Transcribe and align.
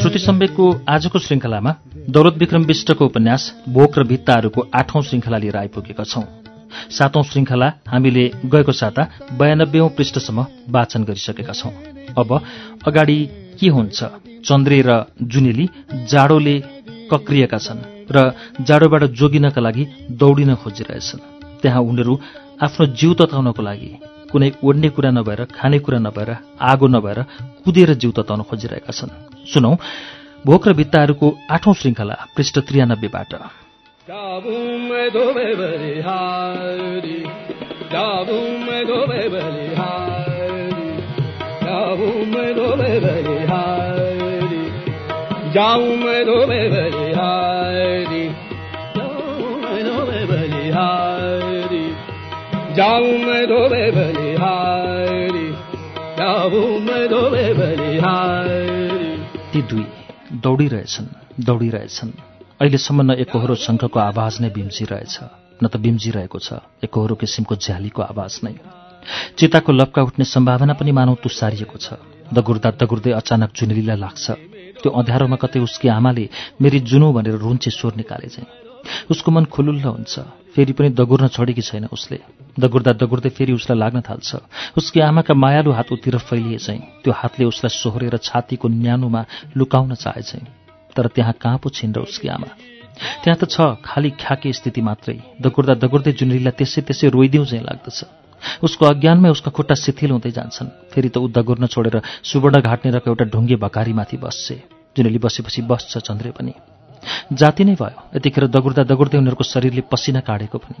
श्रुति 0.00 0.18
सम्वेकको 0.18 0.66
आजको 0.88 1.18
श्रृङ्खलामा 1.18 1.72
दौलत 2.08 2.34
विक्रम 2.38 2.62
विष्टको 2.64 3.06
उपन्यास 3.06 3.42
भोक 3.68 3.98
र 3.98 4.04
भित्ताहरूको 4.08 4.60
आठौं 4.74 5.02
श्रृङ्खला 5.02 5.38
लिएर 5.38 5.56
आइपुगेका 5.56 6.04
छौं। 6.04 6.22
सातौं 6.90 7.22
श्रृङ्खला 7.22 7.68
हामीले 7.88 8.24
गएको 8.46 8.72
साता 8.72 9.02
बयानब्बेौं 9.38 9.88
पृष्ठसम्म 9.90 10.46
वाचन 10.70 11.04
गरिसकेका 11.04 11.52
छौं। 11.52 11.72
अब 12.16 12.30
अगाडि 12.88 13.18
के 13.60 13.68
हुन्छ? 13.68 13.98
चन्द्रे 14.48 14.80
र 14.86 14.90
जुनेली 15.22 15.68
जाडोले 16.08 16.56
कक्रिएका 17.12 17.58
छन् 17.58 17.84
र 18.08 18.24
जाडोबाट 18.62 19.04
जोगिनका 19.20 19.60
लागि 19.60 19.84
दौडिन 20.16 20.54
खोजिरहेछन्। 20.54 21.20
त्यहाँ 21.60 21.82
उनीहरू 21.82 22.14
आफ्नो 22.62 22.86
जिउ 22.96 23.12
तताउनको 23.20 23.62
लागि 23.62 23.90
कुनै 24.32 24.50
ओड्ने 24.64 24.88
कुरा 24.88 25.10
नभएर 25.10 25.44
खाने 25.44 25.78
कुरा 25.78 25.98
नभएर 25.98 26.30
आगो 26.60 26.86
नभएर 26.86 27.18
कुदेर 27.64 27.90
जिउ 27.94 28.10
तताउन 28.12 28.42
खोजिरहेका 28.42 28.92
छन्। 28.92 29.12
सुनौ 29.46 29.72
भोक 30.46 30.68
र 30.68 30.72
भित्ताहरूको 30.72 31.28
आठौं 31.50 31.74
श्रृङ्खला 31.74 32.16
पृष्ठ 32.36 32.58
त्रियानब्बेबाट। 32.58 33.30
Dabum 34.10 34.80
dabum 52.80 53.28
dobe 53.52 53.84
belihari, 53.96 55.48
dabum 56.16 56.86
dobe 57.12 57.46
belihari. 57.58 58.62
ती 59.52 59.60
दुई 59.62 59.84
दौडिरहेछन् 60.44 61.08
दौडिरहेछन्। 61.44 62.10
अहिलेसम्म 62.60 63.00
न 63.02 63.10
एकहोरो 63.22 63.54
शङ्खको 63.66 63.98
आवाज 64.00 64.34
नै 64.40 64.48
बिम्जिरहेछ 64.56 65.14
न 65.60 65.64
त 65.68 65.76
बिम्जिरहेको 65.76 66.38
छ 66.38 66.48
एकहोरो 66.84 67.14
किसिमको 67.20 67.54
झ्यालीको 67.60 68.00
आवाज 68.02 68.32
नै। 68.44 68.54
चिताको 69.36 69.70
लप्का 69.72 70.00
उठ्ने 70.02 70.24
सम्भावना 70.24 70.72
पनि 70.80 70.92
मानव 70.96 71.14
तुसारिएको 71.20 71.76
छ। 71.76 72.00
दगुर्दा 72.32 72.70
दगुर्दै 72.80 73.12
अचानक 73.12 73.50
जुनेलीलाई 73.56 73.98
लाग्छ। 74.00 74.26
त्यो 74.80 74.88
अँध्यारोमा 74.88 75.36
कतै 75.36 75.60
उसकी 75.68 75.88
आमाले 76.00 76.24
मेरी 76.64 76.78
जुनु 76.80 77.12
भनेर 77.12 77.36
रुन्चे 77.44 77.70
स्वर 77.76 77.92
निकाले 78.00 78.28
चाहिँ 78.32 78.48
उसको 79.12 79.28
मन 79.36 79.44
खुलुल्ल 79.52 79.84
हुन्छ। 79.84 80.14
फेरि 80.54 80.72
पनि 80.72 80.88
दगुर्न 80.90 81.28
छोडेकी 81.28 81.62
छैन 81.62 81.84
उसले। 81.92 82.18
दगुर्दा 82.60 82.92
दगुर्दै 82.98 83.30
फेरि 83.30 83.52
उसलाई 83.52 83.78
लाग्न 83.78 84.00
थाल्छ। 84.00 84.30
उसकी 84.78 85.00
आमाका 85.00 85.34
मायालु 85.34 85.70
हात 85.70 85.92
उतिर 85.92 86.18
फैलिए 86.18 86.58
चाहिँ 86.58 86.80
त्यो 87.02 87.12
हातले 87.12 87.44
उसलाई 87.44 87.70
सोहोरेर 87.70 88.16
छातीको 88.18 88.68
न्यानोमा 88.68 89.22
लुकाउन 89.56 89.94
चाहे 89.94 90.22
चाहिँ 90.22 90.46
तर 90.96 91.06
त्यहाँ 91.14 91.34
कहाँ 91.38 91.58
पो 91.62 91.70
छिन् 91.70 91.94
र 91.94 92.02
उसकी 92.02 92.28
आमा? 92.28 92.48
त्यहाँ 93.22 93.38
त 93.38 93.44
छ 93.46 93.78
खाली 93.84 94.10
ख्याके 94.18 94.52
स्थिति 94.52 94.80
मात्रै। 94.82 95.18
दगुर्दा 95.40 95.74
दगुर्दै 95.78 96.12
जुनेलीलाई 96.18 96.54
त्यसै 96.58 96.80
त्यसै 96.82 97.08
रोइदिउँ 97.14 97.46
चाहिँ 97.46 97.64
लाग्दछ। 97.64 97.98
उसको 98.66 98.84
अज्ञानमै 98.86 99.30
उसका 99.30 99.50
खुट्टा 99.54 99.74
शिथिल 99.74 100.10
हुँदै 100.10 100.30
जान्छन्। 100.34 100.68
फेरि 100.90 101.08
त 101.08 101.16
ऊ 101.22 101.28
दगुर्न 101.30 101.66
छोडेर 101.66 102.02
सुवर्ण 102.26 102.60
घाट्नेरको 102.60 103.06
एउटा 103.10 103.24
ढुङ्गे 103.30 103.56
भकारीमाथि 103.56 104.16
बस्छे। 104.16 104.56
जुनेली 104.96 105.18
बसेपछि 105.22 105.62
बस्छ 105.62 105.98
चन्द्रे 105.98 106.30
पनि। 106.34 106.52
जाति 107.32 107.64
नै 107.64 107.74
भयो। 107.74 108.16
यतिखेर 108.16 108.46
दगुर्दा 108.46 108.82
दगुर्दै 108.84 109.18
उनीहरूको 109.18 109.44
शरीरले 109.44 109.82
पसिना 109.86 110.20
काटेको 110.20 110.58
पनि। 110.58 110.78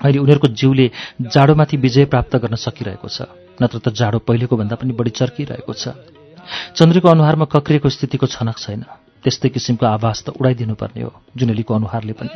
अहिले 0.00 0.18
उनीहरूको 0.18 0.48
जिउले 0.48 0.86
जाडोमाथि 1.20 1.76
विजय 1.76 2.04
प्राप्त 2.04 2.36
गर्न 2.36 2.54
सकिरहेको 2.56 3.08
छ। 3.08 3.28
नत्र 3.60 3.78
त 3.78 3.92
जाडो 3.92 4.18
पहिलेको 4.24 4.56
भन्दा 4.56 4.76
पनि 4.76 4.92
बढी 4.92 5.10
चर्किरहेको 5.10 5.72
छ। 5.72 5.96
चन्द्रको 6.74 7.08
अनुहारमा 7.08 7.44
कक्रिएको 7.44 7.88
स्थितिको 7.88 8.26
छनक 8.26 8.56
छैन। 8.58 8.82
त्यस्तै 9.22 9.48
किसिमको 9.52 9.84
आवाज 9.86 10.16
त 10.24 10.28
उडाइदिनुपर्ने 10.32 11.02
हो 11.04 11.12
जुनेलीको 11.36 11.72
अनुहारले 11.74 12.12
पनि। 12.16 12.32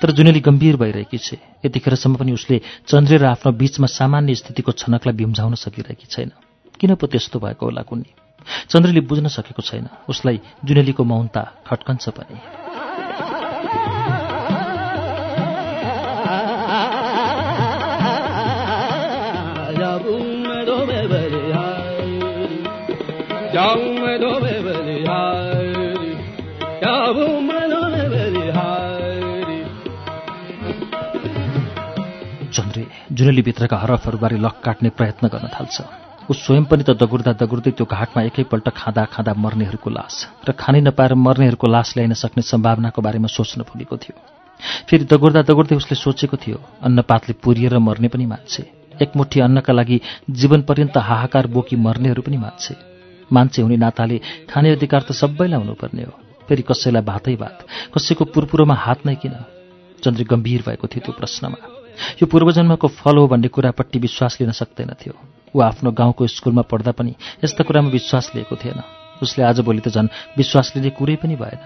तर 0.00 0.10
जुनेली 0.16 0.40
गम्भीर 0.40 0.76
भइरहेकी 0.80 1.18
छे। 1.18 1.36
यतिखेरसम्म 1.64 2.16
पनि 2.16 2.32
उसले 2.32 2.56
चन्द्रे 2.88 3.16
र 3.20 3.24
आफ्नो 3.36 3.52
बीचमा 3.52 3.86
सामान्य 3.86 4.34
स्थितिको 4.34 4.72
छनकलाई 4.72 5.14
बिम्झाउन 5.14 5.54
सकिरहेकी 5.54 6.06
छैन। 6.08 6.32
किन 6.80 6.94
पो 6.96 7.06
त्यस्तो 7.06 7.36
भएको 7.36 7.66
होला 7.66 7.82
कुन्नी? 7.84 8.25
चन्द्रले 8.68 9.00
बुझ्न 9.00 9.28
सकेको 9.28 9.62
छैन 9.62 9.88
उसलाई 10.08 10.40
जुनेलीको 10.64 11.04
मौनता 11.04 11.42
खट्कन्छ 11.66 12.08
पनि. 12.08 12.38
चन्द्रे 32.56 32.86
जुनेलीभित्रका 33.12 33.76
हरफहरूबारे 33.76 34.36
लक 34.36 34.60
काट्ने 34.64 34.88
प्रयत्न 34.88 35.28
गर्न 35.28 35.48
थाल्छ 35.48 36.05
ऊ 36.26 36.34
स्वयं 36.34 36.64
पनि 36.66 36.82
त 36.82 36.90
दगुर्दा 36.98 37.32
दगुर्दै 37.38 37.70
त्यो 37.78 37.86
घाटमा 37.86 38.20
एकैपल्ट 38.28 38.68
खाँदा 38.74 39.02
खाँदा 39.14 39.32
मर्नेहरूको 39.38 39.90
लास 39.90 40.14
र 40.42 40.50
खानै 40.58 40.80
नपाएर 40.82 41.14
मर्नेहरूको 41.14 41.66
लास 41.70 41.94
ल्याइन 41.96 42.14
सक्ने 42.18 42.42
सम्भावनाको 42.42 42.98
बारेमा 42.98 43.30
सोच्न 43.30 43.62
पुगेको 43.62 43.96
थियो। 44.02 44.14
फेरि 44.90 45.04
दगुर्दा 45.06 45.42
दगुर्दै 45.46 45.76
उसले 45.78 45.94
सोचेको 45.94 46.36
थियो 46.42 46.58
अन्नपातले 46.82 47.34
पुरिएर 47.38 47.78
मर्ने 47.78 48.08
पनि 48.10 48.26
मान्छे 48.26 48.62
एकमुठी 49.02 49.38
अन्नका 49.46 49.72
लागि 49.72 50.00
जीवन 50.40 50.60
पर्यन्त 50.66 50.96
हाहाकार 50.98 51.46
बोकी 51.46 51.76
मर्नेहरू 51.76 52.22
पनि 52.26 52.36
मान्छे। 52.42 52.74
मान्छे 53.30 53.62
हुने 53.62 53.76
नाताले 53.76 54.16
खाने 54.50 54.70
अधिकार 54.72 55.02
त 55.06 55.12
सबैलाई 55.12 55.60
हुनुपर्ने 55.62 56.02
हो। 56.02 56.14
फेरि 56.48 56.62
कसैलाई 56.66 57.02
भातै 57.06 57.34
भात 57.38 57.56
कसैको 57.94 58.24
पुरपुरोमा 58.34 58.74
हात 58.74 59.06
नै 59.06 59.14
किन? 59.22 59.34
चन्द्री 60.02 60.24
गम्भीर 60.26 60.62
भएको 60.66 60.86
थियो 60.90 61.02
त्यो 61.04 61.12
प्रश्नमा। 61.14 61.58
यो 62.18 62.26
पूर्वजन्मको 62.26 62.88
फल 62.98 63.16
हो 63.16 63.26
भन्ने 63.28 63.48
कुरापट्टि 63.48 63.98
विश्वास 63.98 64.40
लिन 64.40 64.52
सक्दैनथ्यो 64.52 65.14
ऊ 65.56 65.60
आफ्नो 65.62 65.90
गाउँको 65.96 66.26
स्कुलमा 66.28 66.62
पढ्दा 66.68 66.92
पनि 66.92 67.14
यस्ता 67.44 67.64
कुरामा 67.64 67.88
विश्वास 67.88 68.30
लिएको 68.34 68.56
थिएन। 68.60 68.80
उसले 69.24 69.44
आजभोलि 69.44 69.80
त 69.80 69.88
झन् 69.88 70.12
विश्वास 70.36 70.72
लिने 70.76 70.90
कुरै 70.92 71.16
पनि 71.16 71.36
भएन। 71.40 71.60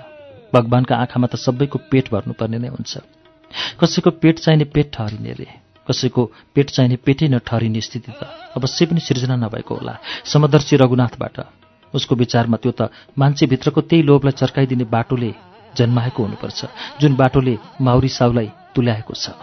भगवान्का 0.55 0.95
आँखामा 0.97 1.27
त 1.27 1.35
सबैको 1.37 1.79
पेट 1.91 2.11
भर्नुपर्ने 2.15 2.59
नै 2.59 2.71
हुन्छ। 2.71 3.03
कसैको 3.81 4.11
पेट 4.23 4.39
चाहिने 4.39 4.65
पेट 4.71 4.87
ठहरिने 4.95 5.33
रे। 5.35 5.49
कसैको 5.87 6.23
पेट 6.55 6.71
चाहिने 6.71 6.97
पेटै 7.03 7.27
नठहरिने 7.35 7.81
स्थिति 7.81 8.13
त 8.15 8.23
अवश्य 8.55 8.87
पनि 8.87 9.01
सिर्जना 9.03 9.37
नभएको 9.43 9.75
होला 9.75 9.95
समदर्शी 10.23 10.77
रघुनाथबाट। 10.79 11.37
उसको 11.95 12.15
विचारमा 12.15 12.57
त्यो 12.63 12.73
त 12.79 12.95
मान्छेभित्रको 13.19 13.81
त्यही 13.91 14.03
लोभलाई 14.07 14.39
चर्काइदिने 14.39 14.87
बाटोले 14.87 15.35
जन्माएको 15.75 16.23
हुनुपर्छ 16.23 16.61
जुन 17.01 17.13
बाटोले 17.19 17.55
माउरी 17.83 18.09
साउलाई 18.09 18.51
तुल्याएको 18.75 19.15
छ। 19.15 19.35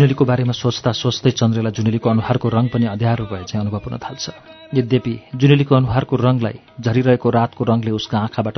जुनेलीको 0.00 0.24
बारेमा 0.24 0.52
सोच्दा 0.56 0.90
सोच्दै 0.96 1.30
चन्द्रलाई 1.36 1.76
जुनेलीको 1.76 2.08
अनुहारको 2.08 2.48
रङ 2.48 2.66
पनि 2.72 2.86
अँध्यारो 2.88 3.24
भए 3.28 3.44
चाहिँ 3.44 3.60
अनुभव 3.60 3.84
हुन 3.84 3.96
थाल्छ। 4.00 4.24
यद्यपि 4.72 5.14
जुनेलीको 5.36 5.72
अनुहारको 5.76 6.14
रङलाई 6.16 6.56
झरिरहेको 6.80 7.28
रातको 7.36 7.62
रङले 7.68 7.90
उसका 7.92 8.16
आँखाबाट 8.18 8.56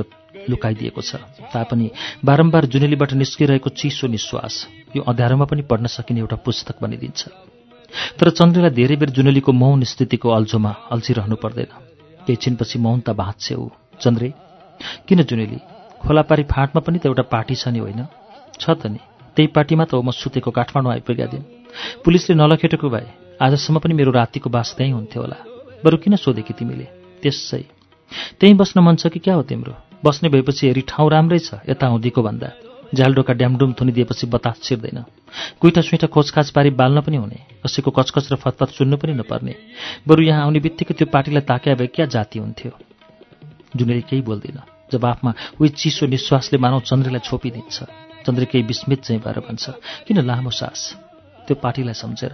लुकाइदिएको 0.51 1.03
छ 1.03 1.19
तापनि 1.51 1.87
बारम्बार 2.23 2.65
जुनेलीबाट 2.71 3.13
निस्किरहेको 3.19 3.69
चिसो 3.75 4.07
निश्वास 4.07 4.55
यो 4.95 5.03
अँध्यारोमा 5.03 5.45
पनि 5.51 5.63
पढ्न 5.67 5.87
सकिने 5.91 6.21
एउटा 6.23 6.37
पुस्तक 6.47 6.77
बनिदिन्छ। 6.79 7.21
तर 8.19 8.31
चन्द्रलाई 8.39 8.71
धेरै 8.79 8.97
बेर 9.03 9.11
जुनेलीको 9.11 9.53
मौन 9.53 9.83
स्थितिको 9.83 10.29
अल्झोमा 10.31 10.73
अल्झिरहनु 10.95 11.37
पर्दैन। 11.43 11.71
केही 12.23 12.39
छिनपछि 12.39 12.79
मौनता 12.79 13.13
बाँच्छे 13.19 13.55
ऊ। 13.55 13.67
चन्द्रे 13.99 14.29
किन 15.09 15.23
जुनेली? 15.27 15.59
खोलापारी 16.03 16.43
फाँटमा 16.47 16.81
पनि 16.87 16.99
त 17.03 17.11
एउटा 17.11 17.25
पार्टी 17.35 17.55
छ 17.59 17.75
नि 17.75 17.83
होइन? 17.83 18.07
छ 18.63 18.79
त 18.79 18.87
नि। 18.87 19.03
त्यही 19.37 19.49
पार्टीमा 19.57 19.85
त 19.85 19.95
हो 19.95 20.03
म 20.03 20.11
सुतेको 20.13 20.51
काठमाडौँ 20.51 20.93
आइपुगेका 20.93 21.27
दिन 21.33 21.43
पुलिसले 22.05 22.35
नलखेटेको 22.37 22.89
भए 22.89 23.09
आजसम्म 23.41 23.79
पनि 23.81 23.95
मेरो 23.95 24.11
रातिको 24.13 24.51
बास 24.51 24.75
त्यहीँ 24.77 24.93
हुन्थ्यो 24.93 25.21
होला। 25.23 25.39
बरु 25.85 25.97
किन 25.97 26.17
सोधेकी 26.17 26.53
तिमीले? 26.53 26.87
त्यसै। 27.23 27.65
त्यहीँ 28.39 28.57
बस्न 28.57 28.81
मन 28.81 28.97
छ 28.97 29.09
कि 29.09 29.19
क्या 29.19 29.35
हो 29.35 29.43
तिम्रो? 29.43 29.75
बस्ने 30.05 30.29
भएपछि 30.29 30.67
हेरी 30.67 30.83
ठाउँ 30.85 31.11
राम्रै 31.11 31.39
छ 31.39 31.65
यता 31.65 31.87
आउँदीको 31.87 32.23
भन्दा। 32.23 32.49
झ्यालडोका 32.93 33.33
ड्यामडुम 33.33 33.73
थुनिदिएपछि 33.73 34.27
बतास 34.29 34.61
छिर्दैन। 34.63 34.99
कुइटा 35.61 35.81
सुइटा 35.81 36.07
खोजखाज 36.13 36.51
पारी 36.53 36.71
बाल्न 36.77 37.01
पनि 37.01 37.17
हुने 37.17 37.39
कसैको 37.65 37.91
कचकच 37.91 38.33
र 38.33 38.37
फतफत 38.37 38.69
सुन्नु 38.77 38.97
पनि 39.01 39.13
नपर्ने। 39.17 39.55
बरु 40.05 40.23
यहाँ 40.23 40.45
आउने 40.45 40.61
बित्तिकै 40.61 40.95
त्यो 40.95 41.07
पार्टीलाई 41.09 41.43
ताक्या 41.49 41.75
भए 41.75 41.87
क्या 41.89 42.07
जाति 42.07 42.39
हुन्थ्यो? 42.39 42.71
जुनेले 43.77 44.01
केही 44.05 44.23
बोल्दिन। 44.23 44.59
जब 44.93 45.05
आफमा 45.05 45.33
उही 45.57 45.69
चिसो 45.73 46.07
निश्वासले 46.07 46.59
मानव 46.61 46.81
चन्द्रलाई 46.85 47.25
छोपिदिन्छ। 47.25 48.12
चन्द्र 48.25 48.45
केही 48.45 48.65
विस्मित 48.65 49.03
चाहिँ 49.03 49.21
भएर 49.21 49.39
भन्छ 49.47 49.65
किन 50.07 50.19
लामो 50.21 50.51
सास? 50.51 50.81
त्यो 51.47 51.55
पार्टीलाई 51.57 51.95
सम्झेर। 51.95 52.33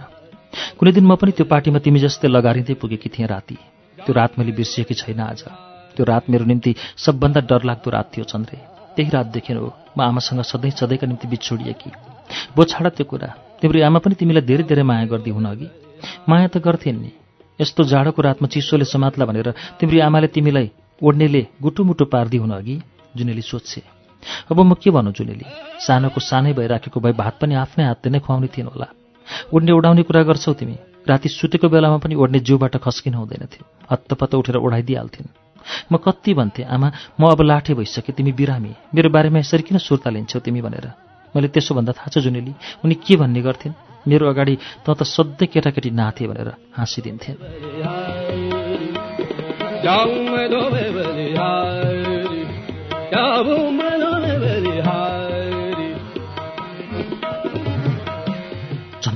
कुनै 0.77 0.91
दिन 0.91 1.05
म 1.05 1.15
पनि 1.15 1.31
त्यो 1.31 1.45
पार्टीमा 1.45 1.79
तिमी 1.79 1.99
जस्तै 1.99 2.27
लगारिँदै 2.27 2.73
पुगेकी 2.73 3.09
थिएँ 3.09 3.27
राति। 3.27 3.57
त्यो 3.97 4.13
रात 4.13 4.39
मैले 4.39 4.51
बिर्सिएकी 4.51 4.93
छैन 4.93 5.19
आज। 5.19 5.43
त्यो 5.95 6.03
रात 6.05 6.29
मेरो 6.29 6.45
निम्ति 6.45 6.75
सबभन्दा 6.97 7.41
डरलाग्दो 7.41 7.89
रात 7.89 8.07
थियो 8.13 8.25
चन्द्रे। 8.25 8.57
त्यही 8.95 9.09
रातदेखि 9.09 9.53
हो 9.53 9.73
म 9.97 10.01
आमासँग 10.01 10.41
सधैँ 10.41 10.71
सधैँका 10.71 11.07
निम्ति 11.07 11.27
बिछोडिएकी। 11.27 11.91
बो 12.55 12.63
छाड 12.63 12.87
त्यो 12.95 13.05
कुरा। 13.05 13.29
तिम्रो 13.61 13.85
आमा 13.85 13.99
पनि 13.99 14.15
तिमीलाई 14.15 14.41
धेरै 14.41 14.63
धेरै 14.63 14.83
माया 14.83 15.05
गर्दी 15.05 15.29
हुन 15.29 15.45
अघि। 15.45 15.67
माया 16.29 16.47
त 16.47 16.57
गर्थेन् 16.57 17.01
नि। 17.01 17.11
यस्तो 17.59 17.83
जाडोको 17.83 18.21
रातमा 18.21 18.47
चिसोले 18.47 18.85
समात्ला 18.85 19.25
भनेर 19.25 19.51
तिम्रो 19.79 19.99
आमाले 20.01 20.27
तिमीलाई 20.27 20.67
ओढ्नेले 21.01 21.41
गुटुमुटु 21.61 22.05
पार्दी 22.05 22.37
अघि 22.37 22.75
जुनेली 23.17 23.41
सोध्छे 23.41 23.98
अब 24.51 24.59
म 24.59 24.73
के 24.73 24.89
भनौँ 24.91 25.13
जुनेली 25.13 25.45
सानोको 25.79 26.19
सानै 26.19 26.53
भइराखेको 26.53 26.99
भए 26.99 27.13
भात 27.13 27.35
पनि 27.41 27.55
आफ्नै 27.55 27.85
हातले 27.85 28.09
नै 28.11 28.19
खुवाउने 28.19 28.47
थिएन 28.47 28.67
होला। 28.67 28.87
ओढ्ने 29.53 29.71
उडाउने 29.71 30.03
कुरा 30.03 30.21
गर्छौ 30.23 30.53
तिमी। 30.53 30.77
राति 31.07 31.29
सुतेको 31.29 31.69
बेलामा 31.69 31.97
पनि 32.03 32.15
ओढ्ने 32.15 32.39
जिउबाट 32.39 32.75
खस्किन 32.77 33.13
हुँदैन 33.13 33.45
थियो 33.45 33.63
हत्तपत्त 33.91 34.35
उठेर 34.35 34.57
ओढाइदिइहाल्थिन् 34.57 35.27
म 35.91 35.97
कति 35.97 36.33
भन्थेँ 36.33 36.65
आमा 36.65 36.91
म 37.19 37.21
अब 37.31 37.41
लाठे 37.41 37.73
भइसकेँ 37.73 38.15
तिमी 38.15 38.31
बिरामी। 38.31 38.73
मेरो 38.95 39.09
बारेमा 39.09 39.39
यसरी 39.39 39.63
किन 39.63 39.77
सुर्ता 39.77 40.09
लिन्छौ 40.09 40.39
तिमी 40.39 40.61
भनेर? 40.61 40.85
मैले 41.35 41.47
त्यसो 41.47 41.75
भन्दा 41.75 41.91
थाहा 41.93 42.09
छ 42.09 42.17
जुनेली 42.19 42.53
उनी 42.85 42.95
के 42.95 43.15
भन्ने 43.15 43.41
गर्थिन्? 43.41 43.73
मेरो 44.07 44.29
अगाडि 44.29 44.55
त 44.85 44.87
त 44.89 45.03
सधैँ 45.03 45.47
केटाकेटी 45.53 45.89
नाथे 45.91 46.27
भनेर 46.27 46.49
हाँसिदिन्थे 46.77 47.31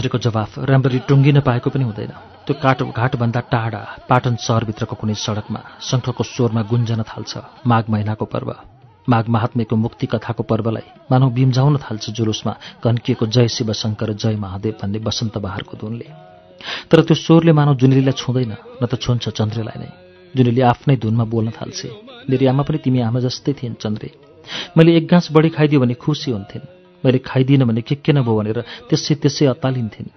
चन्द्रको 0.04 0.20
जवाफ 0.20 0.68
राम्ररी 0.68 1.00
टुङ्गिन 1.08 1.40
पाएको 1.48 1.70
पनि 1.72 1.84
हुँदैन। 1.88 2.12
त्यो 2.44 2.54
काट 2.60 2.80
घाटभन्दा 2.92 3.40
टाढा 3.48 4.04
पाटन 4.04 4.36
सहरभित्रको 4.36 4.96
कुनै 5.00 5.16
सडकमा 5.16 5.80
शङ्खको 5.80 6.24
स्वरमा 6.28 6.62
गुन्जन 6.68 7.08
थाल्छ 7.08 7.64
माघ 7.64 7.84
महिनाको 7.88 8.26
पर्व। 8.28 8.50
माघ 9.08 9.26
महात्मेको 9.32 9.76
मुक्ति 9.80 10.06
कथाको 10.12 10.44
पर्वलाई 10.44 11.08
मानव 11.08 11.30
बिम्झाउन 11.32 11.76
थाल्छ 11.80 12.10
जुलुसमा 12.12 12.54
कन्किएको 12.84 13.26
जय 13.32 13.48
शिव 13.48 13.72
शङ्कर 13.72 14.12
जय 14.20 14.36
महादेव 14.36 14.76
भन्ने 14.84 15.00
वसन्त 15.00 15.40
बहारको 15.40 15.80
धुनले। 15.80 16.08
तर 16.92 17.00
त्यो 17.08 17.16
स्वरले 17.16 17.52
मानव 17.56 17.80
जुनेलीलाई 17.80 18.20
छुँदैन 18.20 18.52
न 18.52 18.84
त 18.84 19.00
छुन्छ 19.00 19.32
चन्द्रेलाई 19.40 19.78
नै। 19.80 19.90
जुनेली 20.36 20.62
आफ्नै 20.68 21.00
धुनमा 21.00 21.24
बोल्न 21.32 21.56
थाल्छे। 21.56 21.90
मेरी 22.28 22.46
आमा 22.52 22.64
पनि 22.68 22.78
तिमी 22.84 23.00
आमा 23.08 23.20
जस्तै 23.24 23.56
थिइन् 23.56 23.80
चन्द्रे। 23.80 24.10
मैले 24.76 25.00
एक 25.00 25.08
गाँस 25.08 25.32
बढी 25.32 25.50
खाइदियो 25.56 25.80
भने 25.80 25.96
खुसी 25.96 26.32
हुन्थिन्। 26.36 26.83
मैले 27.04 27.20
खाइदिनँ 27.20 27.68
भने 27.68 27.82
के 27.82 27.96
के 27.96 28.12
नभयो 28.14 28.34
भनेर 28.40 28.60
त्यसै 28.90 29.16
त्यसै 29.22 29.46
अत्तालिन्थिन्। 29.54 30.10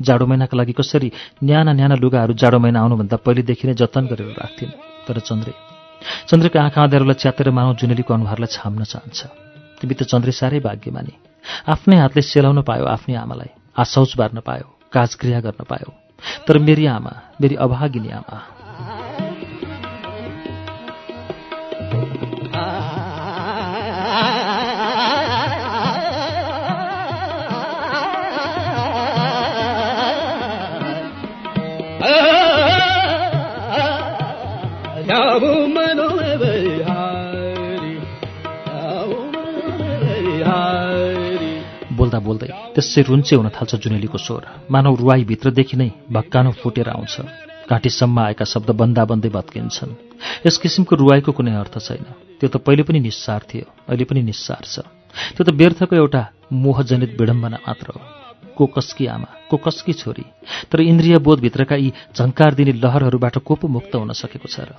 जाडो 0.00 0.24
महिनाका 0.26 0.54
लागि 0.58 0.72
कसरी 0.72 1.08
न्याना 1.44 1.72
न्याना 1.72 1.94
लुगाहरू 2.02 2.32
जाडो 2.34 2.58
महिना 2.58 2.78
आउनुभन्दा 2.80 3.16
पहिलेदेखि 3.24 3.64
नै 3.68 3.74
जतन 3.80 4.04
गरेर 4.10 4.34
राख्थिन्। 4.38 4.72
तर 5.06 5.18
चन्द्रे 5.28 5.52
चन्द्रका 6.28 6.58
आँखा 6.60 6.80
अँध्यारोलाई 6.82 7.16
च्यातेर 7.22 7.48
मानव 7.50 7.74
जुनेलीको 7.80 8.14
अनुहारलाई 8.14 8.50
छाम्न 8.50 8.82
चाहन्छ। 8.84 9.20
तिमी 9.80 9.94
त 9.94 10.02
चन्द्रे 10.04 10.32
साह्रै 10.32 10.60
भाग्यमानी। 10.60 11.14
आफ्नै 11.72 11.96
हातले 11.96 12.22
सेलाउन 12.22 12.60
पायो 12.68 12.84
आफ्नै 12.84 13.16
आमालाई। 13.16 13.50
आशौच 13.74 14.10
बार्न 14.18 14.38
पायो 14.44 14.66
काजक्रिया 14.92 15.40
गर्न 15.46 15.62
पायो। 15.64 15.88
तर 16.46 16.58
मेरी 16.58 16.84
आमा 16.86 17.12
मेरी 17.40 17.54
अभागिनी 17.56 18.10
आमा 18.18 18.36
बोल्दा 42.26 42.46
त्यसै 42.74 43.00
रुन्चे 43.08 43.36
हुन 43.36 43.48
थाल्छ 43.56 43.72
जुनेलीको 43.84 44.18
स्वर। 44.18 44.42
मानव 44.72 44.94
रुवाईभित्रदेखि 45.00 45.76
नै 45.76 45.88
भक्कानो 46.10 46.50
फुटेर 46.60 46.88
आउँछ। 46.88 47.14
घाँटीसम्म 47.70 48.18
आएका 48.20 48.44
शब्द 48.44 48.70
बन्दा 48.80 49.04
बन्दै 49.10 49.30
भत्किन्छन्। 49.36 49.92
यस 50.46 50.56
किसिमको 50.62 50.96
रुवाईको 50.96 51.30
कुनै 51.32 51.52
अर्थ 51.62 51.74
छैन। 51.86 52.04
त्यो 52.40 52.48
त 52.48 52.56
पहिले 52.64 52.82
पनि 52.88 53.00
निस्सार 53.00 53.40
थियो 53.48 53.64
अहिले 53.88 54.04
पनि 54.04 54.20
निस्सार 54.30 54.64
छ। 54.64 54.76
त्यो 55.36 55.42
त 55.44 55.50
व्यर्थको 55.52 55.94
एउटा 55.96 56.22
मोहजनित 56.52 57.12
विडम्बना 57.20 57.58
मात्र 57.64 57.86
हो। 57.94 58.23
को 58.56 58.66
कसकी 58.66 59.06
आमा 59.06 59.28
को 59.50 59.56
कसकी 59.56 59.92
छोरी। 59.92 60.24
तर 60.70 60.80
इन्द्रिय 60.80 61.18
बोधभित्रका 61.18 61.76
यी 61.76 61.92
झङ्कार 62.16 62.54
दिने 62.54 62.72
लहरहरूबाट 62.74 63.38
को 63.38 63.58
मुक्त 63.68 63.94
हुन 63.94 64.12
सकेको 64.12 64.48
छ 64.48 64.60
र 64.60 64.72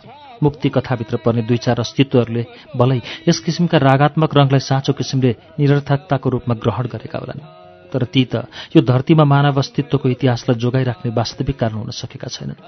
मुक्ति 0.43 0.69
कथाभित्र 0.69 1.17
पर्ने 1.25 1.41
दुई 1.43 1.57
चार 1.57 1.79
अस्तित्वहरूले 1.79 2.43
भलै 2.75 2.99
यस 3.27 3.39
किसिमका 3.39 3.77
रागात्मक 3.79 4.31
रङलाई 4.37 4.59
साँचो 4.61 4.93
किसिमले 4.93 5.35
निरर्थकताको 5.59 6.29
रूपमा 6.29 6.55
ग्रहण 6.55 6.85
गरेका 6.87 7.19
होलान्। 7.19 7.45
तर 7.93 8.03
ती 8.05 8.23
त 8.25 8.47
यो 8.75 8.81
धरतीमा 8.81 9.23
मानव 9.23 9.59
अस्तित्वको 9.59 10.09
इतिहासलाई 10.09 10.59
जोगाइराख्ने 10.59 11.11
वास्तविक 11.15 11.57
कारण 11.59 11.75
हुन 11.79 11.91
सकेका 11.93 12.27
छैनन्। 12.27 12.59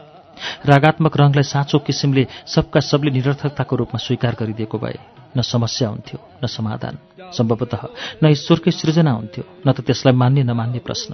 रागात्मक 0.66 1.14
रङलाई 1.18 1.44
साँचो 1.44 1.78
किसिमले 1.80 2.24
सबका 2.46 2.80
सबले 2.80 3.12
निरर्थकताको 3.12 3.76
रूपमा 3.76 4.00
स्वीकार 4.00 4.36
गरिदिएको 4.40 4.78
भए 4.78 4.98
न 5.38 5.42
समस्या 5.44 5.88
हुन्थ्यो 5.90 6.20
न 6.44 6.48
समाधान। 6.48 6.98
सम्भवतः 7.30 7.82
न 8.24 8.34
ईश्वरकै 8.34 8.72
सृजना 8.72 9.12
हुन्थ्यो 9.12 9.44
न 9.66 9.72
त 9.72 9.86
त्यसलाई 9.86 10.16
मान्ने 10.18 10.44
नमान्ने 10.50 10.80
प्रश्न। 10.82 11.14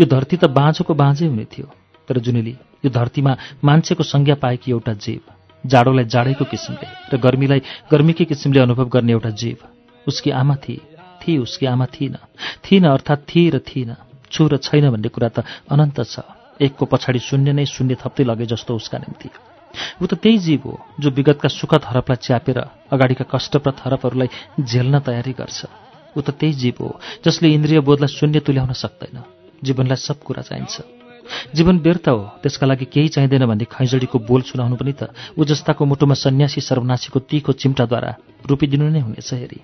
यो 0.00 0.06
धरती 0.06 0.36
त 0.36 0.44
बाँझोको 0.48 0.94
बाँझै 0.94 1.26
हुने 1.26 1.44
थियो 1.50 1.66
तर 2.08 2.18
जुनेली 2.18 2.54
यो 2.84 2.90
धरतीमा 2.90 3.32
मान्छेको 3.64 4.02
संज्ञा 4.04 4.34
पाएकी 4.42 4.70
एउटा 4.70 4.92
जीव 5.04 5.20
जाडोलाई 5.64 6.04
जाडैको 6.04 6.44
किसिमले 6.44 6.86
र 7.12 7.18
गर्मीलाई 7.18 7.60
गर्मीकै 7.92 8.24
किसिमले 8.30 8.60
अनुभव 8.60 8.88
गर्ने 8.94 9.12
एउटा 9.12 9.30
जीव 9.42 9.58
उसकी 10.06 10.30
आमा 10.30 10.56
थिए 10.64 10.80
थिए 11.22 11.38
उसकी 11.38 11.66
आमा 11.66 11.86
थिइन 11.94 12.16
थिइन 12.66 12.84
अर्थात् 12.86 13.26
थिए 13.30 13.50
र 13.50 13.58
थिइन 13.62 13.94
छु 14.32 14.48
र 14.50 14.56
छैन 14.58 14.90
भन्ने 14.90 15.08
कुरा 15.14 15.28
त 15.28 15.46
अनन्त 15.70 15.98
छ 16.02 16.26
एकको 16.60 16.84
पछाडि 16.90 17.18
शून्य 17.18 17.52
नै 17.52 17.64
शून्य 17.66 17.94
थप्दै 18.02 18.24
लगे 18.24 18.46
जस्तो 18.46 18.74
उसका 18.74 18.98
निम्ति। 18.98 19.28
ऊ 20.02 20.06
त 20.06 20.14
त्यही 20.22 20.38
जीव 20.38 20.60
हो 20.64 20.72
जो 21.00 21.08
विगतका 21.16 21.48
सुखद 21.48 21.82
हरपलाई 21.90 22.18
च्यापेर 22.26 22.58
अगाडिका 22.92 23.24
कष्टप्रद 23.32 23.76
हरपहरूलाई 23.84 24.28
झेल्न 24.60 24.98
तयारी 25.06 25.32
गर्छ। 25.40 25.60
ऊ 26.16 26.20
त 26.20 26.30
त्यही 26.40 26.52
जीव 26.62 26.76
हो 26.80 26.88
जसले 27.24 27.48
इन्द्रिय 27.56 27.80
बोधलाई 27.80 28.10
शून्य 28.12 28.40
तुल्याउन 28.46 28.72
सक्दैन 28.72 29.16
जीवनलाई 29.64 29.96
सब 29.96 30.18
कुरा 30.26 30.42
चाहिन्छ। 30.42 30.76
जीवन 31.54 31.78
व्यर्थ 31.78 32.08
हो 32.08 32.18
त्यसका 32.42 32.66
लागि 32.66 32.84
केही 32.92 33.08
चाहिँदैन 33.14 33.46
भन्ने 33.46 33.64
खैजडीको 33.70 34.18
बोल 34.28 34.42
सुनाउनु 34.42 34.76
पनि 34.76 34.92
त 34.92 35.14
ऊ 35.38 35.44
जस्ताको 35.48 35.84
मुटुमा 35.86 36.14
सन्यासी 36.18 36.60
सर्वनाशीको 36.60 37.18
तीखो 37.30 37.52
चिम्टाद्वारा 37.62 38.10
रोपिदिनु 38.50 38.90
नै 38.90 39.00
हुनेछ 39.06 39.30
हेरी। 39.32 39.60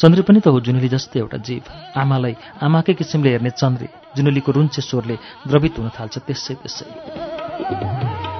चन्द्रे 0.00 0.22
पनि 0.28 0.40
त 0.44 0.52
हो 0.52 0.60
जुनेली 0.60 0.88
जस्तै 0.92 1.18
एउटा 1.24 1.38
जीव। 1.48 1.64
आमालाई 1.96 2.34
आमाकै 2.60 2.94
किसिमले 3.00 3.30
हेर्ने 3.32 3.50
चन्द्रे 3.56 3.88
जुनेलीको 4.16 4.50
रुन्चे 4.52 4.82
स्वरले 4.84 5.16
द्रवित 5.48 5.74
हुन 5.80 5.88
थाल्छ 5.96 6.14
त्यसै 6.28 6.54
त्यसै। 6.60 8.31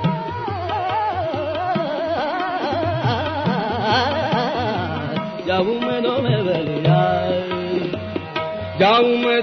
जाऊं 8.81 9.19
मैं 9.19 9.43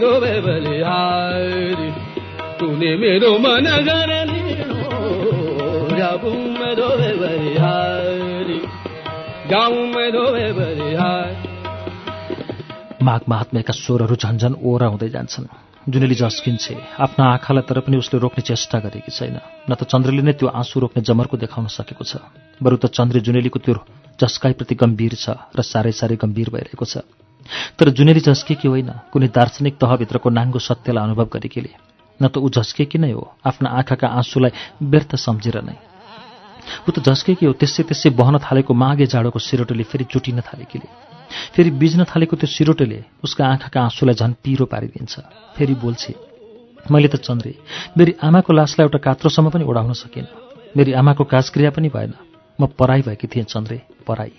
मेरो 2.98 3.38
मन 3.38 3.66
माघ 13.04 13.22
महात्मेका 13.30 13.74
स्वरहरू 13.74 14.16
झन्झन 14.16 14.56
ओरा 14.64 14.88
हुँदै 14.88 15.10
जान्छन्। 15.10 15.46
जुनेली 15.90 16.16
झस्किन्छे 16.16 16.76
आफ्ना 17.00 17.26
आँखालाई 17.26 17.64
तर 17.70 17.80
पनि 17.80 17.98
उसले 17.98 18.20
रोक्ने 18.20 18.42
चेष्टा 18.42 18.80
गरेकी 18.80 19.12
छैन। 19.12 19.40
न 19.70 19.76
त 19.76 19.84
चन्द्रले 19.84 20.22
नै 20.22 20.32
त्यो 20.32 20.48
आँसु 20.48 20.80
रोक्ने 20.80 21.04
जमर्को 21.04 21.38
देखाउन 21.38 21.68
सकेको 21.68 22.04
छ। 22.04 22.16
बरु 22.64 22.78
त 22.78 22.86
चन्द्रे 22.86 23.20
जुनेलीको 23.20 23.60
त्यो 23.60 23.74
झस्काइप्रति 24.22 24.76
गम्भीर 24.76 25.14
छ 25.16 25.36
र 25.56 25.62
साह्रै 25.64 25.92
साह्रै 25.92 26.16
गम्भीर 26.20 26.50
भइरहेको 26.50 26.86
छ। 26.86 27.04
तर 27.80 27.90
जुनेली 27.98 28.22
झस्केकी 28.22 28.68
होइन 28.68 28.92
कुनै 29.12 29.28
दार्शनिक 29.32 29.76
तहभित्रको 29.80 30.30
नाङ्गो 30.30 30.60
सत्यलाई 30.60 31.04
अनुभव 31.04 31.28
गरेकीले 31.34 31.72
न 32.20 32.28
त 32.28 32.38
ऊ 32.38 32.50
झस्केकी 32.52 32.98
नै 33.00 33.12
हो 33.12 33.24
आफ्ना 33.42 33.70
आँखाका 33.80 34.08
आँसुलाई 34.20 34.52
व्यर्थ 34.84 35.16
सम्झेर 35.16 35.58
नै। 35.64 35.78
ऊ 36.86 36.90
त 36.92 37.00
झस्के 37.00 37.34
कि 37.40 37.46
हो 37.48 37.54
त्यसै 37.56 37.84
त्यसै 37.90 38.10
बहन 38.14 38.38
थालेको 38.44 38.74
मागे 38.74 39.06
जाडोको 39.08 39.40
सिरोटोले 39.40 39.84
फेरि 39.88 40.06
चुटिन 40.12 40.44
थालेकीले। 40.44 40.88
फेरि 41.56 41.72
बिज्न 41.82 42.04
थालेको 42.12 42.36
त्यो 42.36 42.48
सिरोटोले 42.48 43.00
उसका 43.24 43.44
आँखाका 43.48 43.80
आँसुलाई 43.82 44.16
झन् 44.20 44.34
पिरो 44.44 44.66
पारिदिन्छ। 44.68 45.14
फेरि 45.58 45.74
बोल्छे 45.82 46.14
मैले 46.92 47.08
त 47.08 47.16
चन्द्रे 47.24 47.54
मेरी 47.98 48.12
आमाको 48.20 48.52
लासलाई 48.54 48.86
एउटा 48.86 49.00
कात्रोसम्म 49.00 49.50
पनि 49.50 49.64
ओढाउन 49.64 49.94
सकिनँ। 49.96 50.30
मेरी 50.78 50.92
आमाको 50.94 51.24
काजक्रिया 51.24 51.72
पनि 51.72 51.90
भएन। 51.90 52.14
म 52.62 52.66
पराई 52.80 53.01
भएकी 53.01 53.28
थिएँ 53.28 53.44
चन्द्रे 53.46 53.82
पराई। 54.08 54.32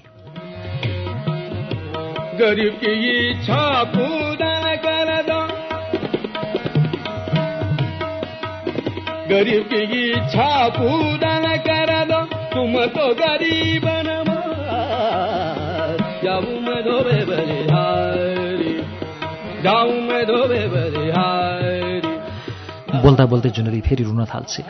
बोल्दा 23.03 23.25
बोल्दै 23.27 23.51
जुनेली 23.51 23.81
फेरि 23.81 24.05
रुन 24.05 24.25
थाल्छे। 24.25 24.63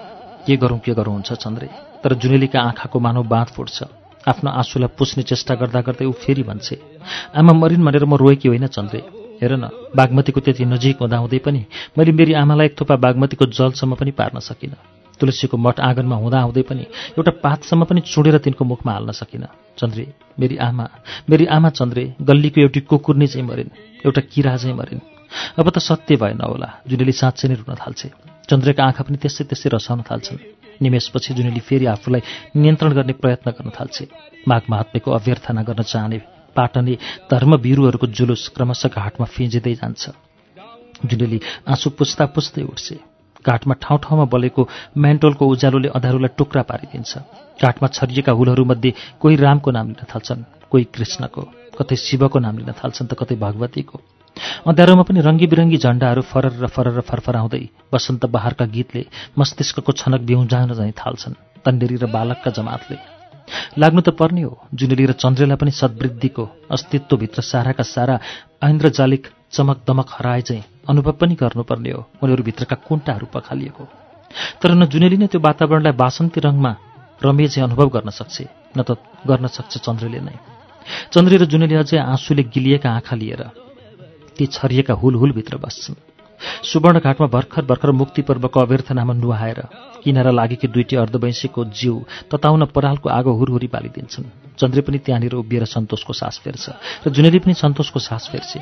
के 0.51 0.57
गरौँ 0.57 0.79
के 0.83 0.93
गरौँ 0.99 1.15
हुन्छ 1.15 1.33
चन्द्रे? 1.39 1.69
तर 2.03 2.15
जुनेलीका 2.19 2.61
आँखाको 2.61 3.01
मानव 3.01 3.25
बाँध 3.31 3.49
फुट्छ। 3.55 3.83
आफ्नो 4.29 4.51
आँसुलाई 4.51 4.89
पुस्ने 4.99 5.23
चेष्टा 5.23 5.55
गर्दा 5.55 5.81
गर्दै 5.81 6.05
ऊ 6.05 6.13
फेरि 6.13 6.43
भन्छे 6.43 6.77
आमा 7.39 7.53
मरिन् 7.55 7.85
भनेर 7.85 8.05
म 8.05 8.15
रोएकी 8.19 8.49
होइन 8.49 8.67
चन्द्रे। 8.69 9.01
हेर 9.41 9.53
न 9.57 9.71
बागमतीको 9.97 10.41
त्यति 10.41 10.65
नजिक 10.67 11.01
हुँदाहुँदै 11.01 11.39
पनि 11.41 11.65
मैले 11.97 12.13
मेरी 12.13 12.33
आमालाई 12.37 12.67
एक 12.67 12.75
थोपा 12.81 12.97
बागमतीको 12.97 13.47
जलसम्म 13.49 13.95
पनि 13.95 14.11
पार्न 14.13 14.39
सकिनँ। 14.41 14.77
तुलसीको 15.21 15.57
मठ 15.57 15.81
आँगनमा 15.81 16.17
हुँदाहुँदै 16.17 16.63
पनि 16.69 16.85
एउटा 17.17 17.33
पातसम्म 17.41 17.85
पनि 17.85 18.01
चुडेर 18.03 18.37
तिनको 18.45 18.65
मुखमा 18.65 18.93
हाल्न 18.93 19.13
सकिनँ। 19.13 19.49
चन्द्रे 19.79 20.05
मेरी 20.37 20.57
आमा 20.59 20.87
मेरी 21.31 21.45
आमा 21.49 21.69
चन्द्रे 21.79 22.05
गल्लीको 22.21 22.61
एउटी 22.61 22.81
कुकुर्नी 22.91 23.27
चाहिँ 23.27 23.47
मरिन् 23.47 23.73
एउटा 24.05 24.21
किरा 24.33 24.57
चाहिँ 24.57 24.77
मरिन्। 24.77 25.01
अब 25.57 25.71
त 25.71 25.79
सत्य 25.81 26.17
भएन 26.17 26.41
होला 26.43 26.69
जुनेली 26.89 27.13
साँच्चै 27.15 27.49
नै 27.49 27.55
रुन 27.55 27.77
थाल्छे। 27.81 28.30
चन्द्रका 28.51 28.83
आँखा 28.85 29.03
पनि 29.07 29.17
त्यसै 29.23 29.45
त्यसै 29.47 29.69
रसाउन 29.71 30.03
थाल्छन्। 30.03 30.39
निमेषपछि 30.83 31.35
जुनेली 31.35 31.61
फेरि 31.61 31.87
आफूलाई 31.87 32.23
नियन्त्रण 32.57 32.93
गर्ने 32.93 33.15
प्रयत्न 33.23 33.51
गर्न 33.53 33.71
थाल्छे। 33.71 34.05
माघ 34.49 34.63
महात्मेको 34.71 35.09
अभ्यर्थना 35.11 35.63
गर्न 35.63 35.83
चाहने 35.83 36.19
पाटने 36.57 36.95
धर्मवीरुहरूको 37.31 38.07
जुलुस 38.11 38.49
क्रमशः 38.57 38.89
घाटमा 38.91 39.27
फिँजिँदै 39.27 39.75
जान्छ। 39.75 40.03
जुनेली 41.07 41.39
आँसु 41.69 41.91
पुस्ता 41.95 42.27
पुस्दै 42.35 42.63
उठ्छे। 42.65 42.97
घाटमा 43.45 43.75
ठाउँ 43.81 43.99
ठाउँमा 44.05 44.25
बलेको 44.35 44.69
मेन्टोलको 44.97 45.47
उज्यालोले 45.47 45.89
अँधारोलाई 45.97 46.35
टुक्रा 46.37 46.63
पारिदिन्छ। 46.63 47.13
घाटमा 47.63 47.89
छरिएका 47.89 48.33
हुलहरूमध्ये 48.33 48.91
कोही 49.21 49.37
रामको 49.37 49.71
नाम 49.71 49.87
लिन 49.89 50.05
थाल्छन् 50.11 50.43
कोही 50.71 50.85
कृष्णको। 50.95 51.43
कतै 51.79 51.97
शिवको 51.97 52.39
नाम 52.39 52.59
लिन 52.59 52.73
थाल्छन् 52.77 53.09
त 53.09 53.15
कतै 53.15 53.37
भगवतीको। 53.37 53.97
अँध्यारोमा 54.67 55.03
पनि 55.09 55.21
रङ्गी 55.21 55.47
बिरङ्गी 55.47 55.79
झण्डाहरू 55.85 56.23
फरर 56.33 56.53
र 56.63 56.67
फरर 56.67 57.01
फरफराउँदै 57.01 57.63
वसन्त 57.93 58.23
बहारका 58.27 58.65
गीतले 58.75 59.03
मस्तिष्कको 59.39 59.93
छनक 59.93 60.21
बिउजान 60.29 60.73
झैँ 60.75 60.93
थाल्छन् 60.97 61.41
तन्डेरी 61.65 61.97
र 61.97 62.07
बालकका 62.09 62.51
जमातले। 62.57 62.97
लाग्नु 63.79 64.01
त 64.01 64.11
पर्ने 64.17 64.43
हो 64.43 64.53
जुनेली 64.75 65.05
र 65.07 65.13
चन्द्रेलाई 65.23 65.59
पनि 65.61 65.73
सद्वृद्धिको 65.73 66.45
अस्तित्वभित्र 66.71 67.41
साराका 67.43 67.85
सारा 67.85 68.15
ऐन्द्रजालिक 68.63 69.23
चमक 69.53 69.79
दमक 69.89 70.09
हराए 70.17 70.43
चाहिँ 70.49 70.65
अनुभव 70.89 71.13
पनि 71.21 71.35
गर्नुपर्ने 71.37 71.91
हो 71.91 72.01
उनीहरूभित्रका 72.23 72.77
कुन्टाहरू 72.89 73.27
पखालिएको। 73.35 73.85
तर 74.61 74.71
न 74.73 74.87
जुनेली 74.87 75.17
नै 75.17 75.27
त्यो 75.27 75.41
वातावरणलाई 75.41 75.95
बासन्ती 76.03 76.41
रङमा 76.41 76.73
रमे 77.21 77.49
चाहिँ 77.49 77.67
अनुभव 77.69 77.89
गर्न 77.97 78.11
सक्छ 78.11 78.37
न 78.77 78.81
त 78.89 78.97
गर्न 79.27 79.47
सक्छ 79.47 79.73
चन्द्रले 79.87 80.21
नै। 80.23 80.37
चन्द्रे 81.13 81.37
र 81.37 81.45
जुनेली 81.45 81.75
अझै 81.75 81.99
आँसुले 81.99 82.43
गिलिएका 82.55 82.89
आँखा 82.91 83.17
लिएर 83.17 83.43
ती 84.41 84.47
छरिएका 84.49 84.95
हुलहुलभित्र 84.97 85.57
बस्छन्। 85.61 85.97
सुवर्णघाटमा 86.65 87.27
भर्खर 87.27 87.65
भर्खर 87.65 87.91
मुक्ति 87.93 88.23
पर्वको 88.23 88.61
अभ्यर्थनामा 88.61 89.15
नुहाएर 89.15 89.61
किनारा 90.05 90.31
लागेकी 90.31 90.69
दुईटी 90.73 90.97
अर्धवैँसीको 90.97 91.65
जिउ 91.77 92.01
तताउन 92.33 92.65
परालको 92.73 93.09
आगो 93.11 93.33
हुरहुरी 93.37 93.67
पालिदिन्छन्। 93.67 94.57
चन्द्रे 94.57 94.81
पनि 94.81 94.99
त्यहाँनिर 94.99 95.35
उभिएर 95.37 95.65
सन्तोषको 95.67 96.13
सास 96.13 96.41
फेर्छ 96.41 96.65
र 97.05 97.11
जुनेली 97.13 97.39
पनि 97.39 97.55
सन्तोषको 97.55 98.01
सास 98.01 98.29
फेर्छे। 98.33 98.61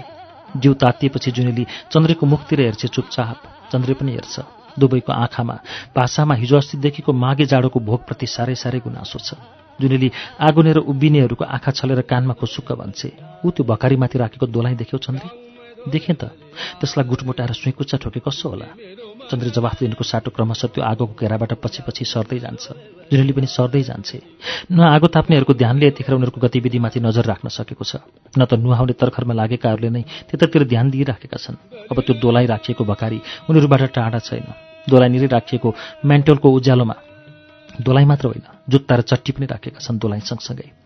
जिउ 0.59 0.75
तातिएपछि 0.75 1.31
जुनेली 1.31 1.67
चन्द्रेको 1.93 2.27
मुखतिर 2.27 2.61
हेर्छे 2.61 2.89
चुपचाप। 2.89 3.71
चन्द्रे 3.73 3.95
पनि 3.95 4.13
हेर्छ। 4.13 4.37
दुवैको 4.79 5.13
आँखामा 5.13 5.55
भाषामा 5.95 6.35
हिजो 6.35 6.57
अस्तिदेखिको 6.57 7.13
मागे 7.15 7.47
जाडोको 7.47 7.79
भोगप्रति 7.81 8.27
साह्रै 8.27 8.55
साह्रै 8.55 8.81
गुनासो 8.81 9.19
छ। 9.19 9.39
जुनेली 9.79 10.11
आगोनेर 10.41 10.79
उभिनेहरूको 10.83 11.45
आँखा 11.47 11.71
छलेर 11.71 12.01
कानमा 12.03 12.35
खुसुक्क 12.35 12.73
भन्छे 12.73 13.13
ऊ 13.47 13.51
त्यो 13.51 13.65
भकारीमाथि 13.65 14.19
राखेको 14.19 14.47
दोलाइ 14.47 14.75
देख्यौ 14.75 14.99
चन्द्रे? 14.99 15.48
देखेँ 15.87 16.17
त 16.17 16.35
त्यसलाई 16.83 17.07
गुटमुटाएर 17.07 17.53
सुइकुच्चा 17.55 17.97
ठोके 18.03 18.21
कसो 18.21 18.49
होला? 18.51 18.67
चन्द्र 19.31 19.49
जवाफ 19.55 19.79
दिनुको 19.79 20.05
साटो 20.05 20.31
क्रमशः 20.35 20.69
त्यो 20.75 20.83
आगोको 20.83 21.15
घेराबाट 21.15 21.53
पछि 21.63 21.83
पछि 21.87 22.05
सर्दै 22.05 22.39
जान्छ। 22.43 22.65
जुनेली 23.13 23.33
पनि 23.33 23.47
सर्दै 23.47 23.83
जान्छे। 23.87 24.19
न 24.73 24.79
आगो 24.81 25.07
ताप्नेहरूको 25.07 25.55
ध्यानले 25.55 25.87
यतिखेर 25.87 26.15
उनीहरूको 26.19 26.41
गतिविधिमाथि 26.41 26.99
नजर 26.99 27.25
राख्न 27.31 27.49
सकेको 27.49 27.85
छ। 27.85 28.03
न 28.35 28.45
त 28.45 28.59
नुहाउने 28.59 28.95
तर्खरमा 28.99 29.35
लागेकाहरूले 29.39 29.91
नै 29.95 30.03
त्यतातिर 30.29 30.65
ध्यान 30.67 30.91
दिइराखेका 30.91 31.39
छन्। 31.39 31.57
अब 31.87 31.97
त्यो 32.03 32.15
दोलाइ 32.19 32.47
राखिएको 32.47 32.83
भकारी 32.83 33.19
उनीहरूबाट 33.47 33.83
टाढा 33.95 34.19
छैन। 34.19 34.49
दोलाइनिरै 34.89 35.29
राखिएको 35.29 35.69
मेन्टलको 36.05 36.49
उज्यालोमा 36.49 36.97
दोलाइ 37.79 38.05
मात्र 38.05 38.27
होइन 38.27 38.45
जुत्ता 38.67 38.95
र 38.97 39.01
चट्टी 39.07 39.33
पनि 39.33 39.47
राखेका 39.47 39.79
छन् 39.79 39.99
दोलाइ 40.03 40.21
सँगसँगै। 40.25 40.78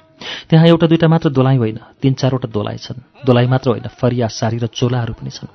त्यहाँ 0.48 0.66
एउटा 0.66 0.86
दुईटा 0.86 1.08
मात्र 1.08 1.28
दोलाइ 1.30 1.56
होइन 1.56 1.78
तिन 2.02 2.12
चारवटा 2.14 2.48
दोलाइ 2.48 2.76
छन्। 2.78 2.98
दोलाइ 3.26 3.46
मात्र 3.46 3.68
होइन 3.70 3.86
फरिया 4.00 4.26
सारी 4.28 4.58
र 4.58 4.66
चोलाहरू 4.68 5.14
पनि 5.14 5.30
छन्। 5.30 5.50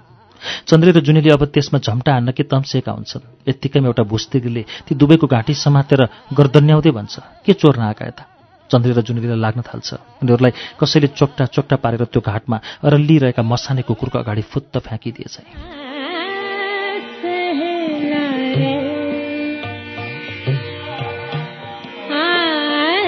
चन्द्रे 0.69 0.91
र 0.91 0.99
जुनेली 1.01 1.29
अब 1.33 1.43
त्यसमा 1.49 1.79
झम्टा 1.81 2.11
हान्न 2.13 2.31
के 2.31 2.43
तम्सेका 2.45 2.91
हुन्छन्। 2.91 3.49
यत्तिकैमा 3.49 3.87
एउटा 3.87 4.03
भुस्तिरीले 4.05 4.63
ती 4.85 4.93
दुवैको 4.95 5.27
घाँटी 5.27 5.53
समातेर 5.55 6.01
गर्दन्याउँदै 6.33 6.91
भन्छ 6.93 7.43
के 7.45 7.53
चोर्न 7.53 7.81
आएका 7.81 8.05
यता? 8.05 8.23
चन्द्रे 8.69 8.93
र 8.93 9.01
जुनेलीलाई 9.01 9.39
लाग्न 9.39 9.61
थाल्छ। 9.65 10.21
उनीहरूलाई 10.21 10.51
कसैले 10.79 11.07
चोक्टा 11.17 11.45
चोक्टा 11.49 11.75
पारेर 11.81 12.03
त्यो 12.13 12.21
घाटमा 12.21 12.57
अरल्लिरहेका 12.85 13.41
मसाने 13.41 13.81
कुकुरको 13.81 14.19
अगाडि 14.19 14.43
फुत्त 14.45 14.77
फ्याँकिदिएछ। 14.77 15.35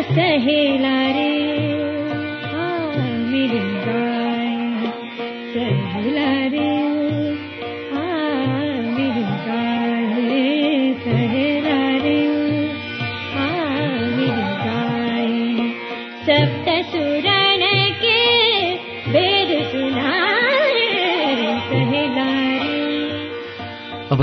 सहेला 0.09 0.98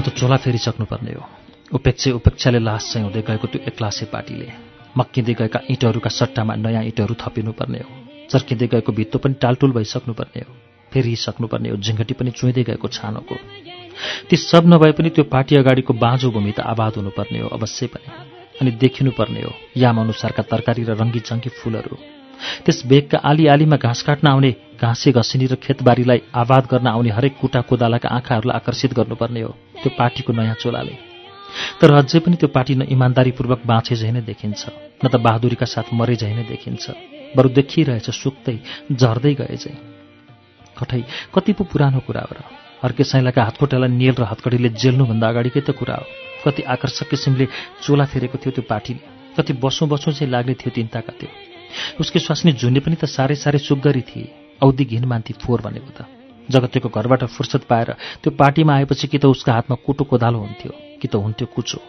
त 0.06 0.14
चोला 0.14 0.36
फेरिसक्नुपर्ने 0.36 1.12
हो। 1.12 1.22
उपेक्षे 1.74 2.10
उपेक्षाले 2.10 2.58
लास 2.58 2.90
चाहिँ 2.92 3.06
हुँदै 3.06 3.22
गएको 3.22 3.46
त्यो 3.46 3.60
एक्लासे 3.66 4.06
पार्टीले। 4.06 4.48
मक्किँदै 4.98 5.34
गएका 5.34 5.60
इँटहरूका 5.70 6.10
सट्टामा 6.10 6.54
नयाँ 6.54 6.82
इँटहरू 6.84 7.14
थपिनुपर्ने 7.14 7.78
हो। 7.78 7.90
चर्किँदै 8.30 8.66
गएको 8.66 8.92
भित्तो 8.92 9.18
पनि 9.18 9.34
टालटुल 9.34 9.72
भइसक्नुपर्ने 9.72 10.40
हो। 10.40 10.54
फेरिसक्नुपर्ने 10.92 11.68
हो। 11.68 11.76
झिङ्गटी 11.76 12.14
पनि 12.14 12.30
चुइँदै 12.30 12.62
गएको 12.62 12.88
छानोको। 12.88 13.34
ती 14.30 14.36
सब 14.36 14.62
नभए 14.66 14.92
पनि 14.92 15.10
त्यो 15.10 15.24
पार्टी 15.24 15.56
अगाडिको 15.56 15.92
बाँझो 15.94 16.30
भूमि 16.30 16.52
त 16.52 16.60
आबाद 16.60 16.92
हुनुपर्ने 16.96 17.38
हो 17.40 17.48
अवश्य 17.48 17.86
पनि। 17.86 18.08
अनि 18.60 18.70
देखिनुपर्ने 18.70 19.42
हो। 19.42 19.52
याम 19.76 20.00
अनुसारका 20.00 20.42
तरकारी 20.42 20.82
र 20.84 20.90
रङ्गी 20.94 21.20
चङ्गी 21.20 21.50
फूलहरू। 21.50 21.96
त्यस 22.64 22.86
बेगका 22.86 23.18
आली 23.18 23.46
आलीमा 23.46 23.76
घाँस 23.76 24.02
काट्न 24.02 24.28
आउने 24.28 24.54
घाँसे 24.76 25.12
घसिनी 25.12 25.46
र 25.46 25.54
खेतबारीलाई 25.56 26.20
आबाद 26.34 26.64
गर्न 26.70 26.86
आउने 26.86 27.10
हरेक 27.16 27.34
कुटा 27.40 27.60
कोदालाका 27.68 28.08
आँखाहरूलाई 28.08 28.56
आकर्षित 28.56 28.92
गर्नुपर्ने 28.94 29.42
हो 29.42 29.52
त्यो 29.82 29.90
पार्टीको 29.98 30.32
नयाँ 30.32 30.56
चोलाले। 30.60 30.94
तर 31.80 31.90
अझै 31.94 32.18
पनि 32.20 32.36
त्यो 32.36 32.48
पार्टी 32.52 32.74
न 32.74 32.82
इमान्दारीपूर्वक 32.92 33.60
बाँचे 33.66 33.96
झै 33.96 34.10
नै 34.12 34.20
देखिन्छ 34.28 34.62
न 35.00 35.06
त 35.08 35.16
बहादुरीका 35.16 35.66
साथ 35.66 35.94
मरे 35.96 36.16
झै 36.16 36.32
नै 36.36 36.44
देखिन्छ 36.52 36.84
बरु 37.36 37.48
देखिरहेछ 37.58 38.08
सुक्दै 38.12 38.56
झर्दै 38.92 39.32
गए 39.40 39.56
चाहिँ 39.56 39.78
कठै 40.76 41.02
कति 41.34 41.52
पो 41.56 41.64
पुरानो 41.64 42.00
कुरा 42.06 42.22
हो 42.28 42.34
र। 42.36 42.40
हर्के 42.84 43.04
साइलाका 43.04 43.42
हातखुट्टालाई 43.48 43.90
नेल 43.90 44.14
र 44.20 44.24
हतकडीले 44.30 44.68
जेल्नुभन्दा 44.76 45.26
अगाडिकै 45.28 45.60
त 45.64 45.70
कुरा 45.72 45.96
हो। 45.96 46.06
कति 46.44 46.62
आकर्षक 46.74 47.08
किसिमले 47.10 47.46
चोला 47.82 48.04
फेरेको 48.12 48.36
थियो 48.38 48.52
त्यो 48.52 48.64
पार्टीले 48.68 49.00
कति 49.36 49.52
बसौँ 49.64 49.88
बसौँ 49.88 50.12
चाहिँ 50.12 50.30
लाग्ने 50.30 50.54
थियो 50.60 50.70
तिनताका 50.76 51.12
त्यो। 51.16 51.28
उसकी 52.00 52.18
स्वास्नी 52.20 52.52
झुन्ने 52.52 52.80
पनि 52.84 52.96
त 53.00 53.04
साह्रै 53.08 53.34
साह्रै 53.34 53.58
सुग्गरी 53.58 54.02
थिए। 54.08 54.45
औधी 54.62 54.84
घिन 54.84 55.04
मान्थी 55.04 55.32
फोहोर 55.42 55.60
भनेको 55.60 55.90
त। 55.96 56.06
जगतेको 56.48 56.88
घरबाट 56.88 57.24
फुर्सद 57.26 57.62
पाएर 57.70 57.90
त्यो 58.22 58.30
पार्टीमा 58.38 58.72
आएपछि 58.74 59.06
कि 59.08 59.18
त 59.18 59.24
उसको 59.26 59.50
हातमा 59.52 59.76
कुटो 59.86 60.04
कोदालो 60.04 60.38
हुन्थ्यो 60.38 60.72
कि 61.00 61.08
त 61.08 61.14
हुन्थ्यो 61.16 61.46
कुचो। 61.54 61.80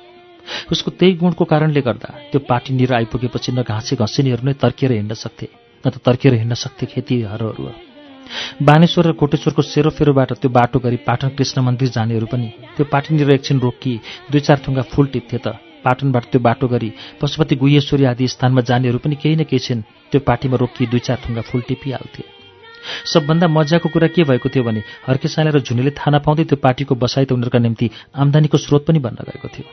उसको 0.71 0.91
त्यही 0.91 1.13
गुणको 1.21 1.43
कारणले 1.45 1.81
गर्दा 1.81 2.09
त्यो 2.31 2.39
पार्टीनिर 2.50 2.93
आइपुगेपछि 2.93 3.51
न 3.51 3.62
घाँसे 3.63 3.95
घसिनीहरू 3.95 4.43
नै 4.47 4.53
तर्किएर 4.63 4.91
हिँड्न 4.91 5.13
सक्थे 5.13 5.47
न 5.83 5.89
त 5.89 6.01
तर्किएर 6.05 6.33
हिँड्न 6.41 6.55
सक्थे 6.55 6.86
खेतीहरू 6.88 7.51
बानेश्वर 8.62 9.05
र 9.07 9.12
कोटेश्वरको 9.19 9.62
सेरोफेरोबाट 9.62 10.31
त्यो 10.41 10.50
बाटो 10.51 10.79
गरी 10.79 10.97
पाटन 11.07 11.29
कृष्ण 11.38 11.62
मन्दिर 11.62 11.89
जानेहरू 11.95 12.27
पनि 12.27 12.47
त्यो 12.75 12.86
पार्टीनिर 12.91 13.31
एकछिन 13.31 13.59
रोकिए 13.59 14.00
दुई 14.31 14.41
चार 14.47 14.57
थुङ्गा 14.67 14.83
फुल 14.91 15.07
टिप्थे 15.13 15.38
त 15.38 15.55
पाटनबाट 15.83 16.24
त्यो 16.31 16.39
बाटो 16.43 16.67
गरी 16.67 16.91
पशुपति 17.21 17.55
गुहेश्वरी 17.55 18.03
आदि 18.12 18.27
स्थानमा 18.27 18.62
जानेहरू 18.67 19.00
पनि 19.00 19.15
केही 19.15 19.36
न 19.36 19.43
केही 19.43 19.59
छिन् 19.67 19.88
त्यो 20.12 20.19
पार्टीमा 20.27 20.57
रोकिए 20.57 20.88
दुई 20.88 21.00
चार 21.07 21.17
थुङ्गा 21.24 21.41
फुल 21.47 21.62
टिपिहाल्थे। 21.67 22.37
सबभन्दा 23.06 23.48
मजाको 23.48 23.89
कुरा 23.89 24.08
के 24.08 24.24
भएको 24.24 24.50
थियो 24.50 24.63
भने 24.63 24.82
हर्के 25.08 25.27
साले 25.27 25.51
र 25.51 25.60
झुनेले 25.60 25.91
थाहा 25.91 26.12
नपाउँदै 26.17 26.44
त्यो 26.44 26.58
पार्टीको 26.58 26.96
बसाइ 26.96 27.25
त 27.25 27.32
उनीहरूका 27.32 27.60
निम्ति 27.60 27.89
आम्दानीको 28.15 28.58
स्रोत 28.58 28.86
पनि 28.88 29.00
बन्न 29.00 29.24
गएको 29.27 29.48
थियो। 29.48 29.67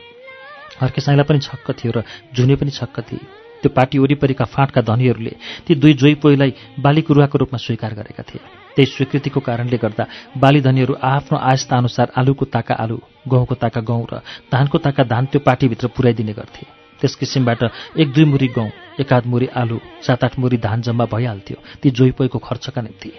हर्के 0.81 1.01
साइला 1.01 1.23
पनि 1.23 1.39
छक्क 1.39 1.71
थियो 1.71 1.91
र 1.95 2.03
झुने 2.35 2.55
पनि 2.55 2.71
छक्क 2.71 2.99
थिए। 3.07 3.23
त्यो 3.63 3.69
पार्टी 3.71 3.97
वरिपरिका 3.97 4.45
फाँटका 4.45 4.81
धनीहरूले 4.81 5.33
ती 5.65 5.75
दुई 5.75 5.93
जोइ 5.93 6.13
पोइलाई 6.21 6.53
बालिकुरुवाको 6.79 7.37
रूपमा 7.37 7.57
स्वीकार 7.57 7.93
गरेका 7.93 8.23
थिए। 8.23 8.41
त्यही 8.75 8.85
स्वीकृतिको 8.85 9.39
कारणले 9.39 9.77
गर्दा 9.77 10.05
बाली 10.37 10.61
धनीहरू 10.61 10.93
आफ्नो 11.01 11.37
आयस्ता 11.39 11.77
अनुसार 11.77 12.11
आलुको 12.17 12.45
ताका 12.45 12.75
आलु 12.75 12.99
गहुँको 13.27 13.55
ताका 13.55 13.81
गहुँ 13.81 14.05
र 14.11 14.19
धानको 14.51 14.77
ताका 14.77 15.03
धान 15.03 15.25
त्यो 15.25 15.39
पार्टीभित्र 15.39 15.87
पुर्याइदिने 15.87 16.33
गर्थे। 16.33 16.84
त्यस 17.01 17.15
किसिमबाट 17.15 17.63
एक 17.97 18.13
दुई 18.13 18.25
मुरी 18.25 18.47
गहुँ 18.47 18.71
एकाध 18.99 19.25
मुरी 19.25 19.47
आलु 19.55 19.79
सात 20.01 20.23
आठ 20.23 20.39
मुरी 20.39 20.57
धान 20.57 20.81
जम्मा 20.81 21.05
भइहाल्थ्यो। 21.05 21.57
ती 21.81 21.91
जोइपोइको 21.91 22.39
खर्चका 22.39 22.81
निम्ति। 22.81 23.11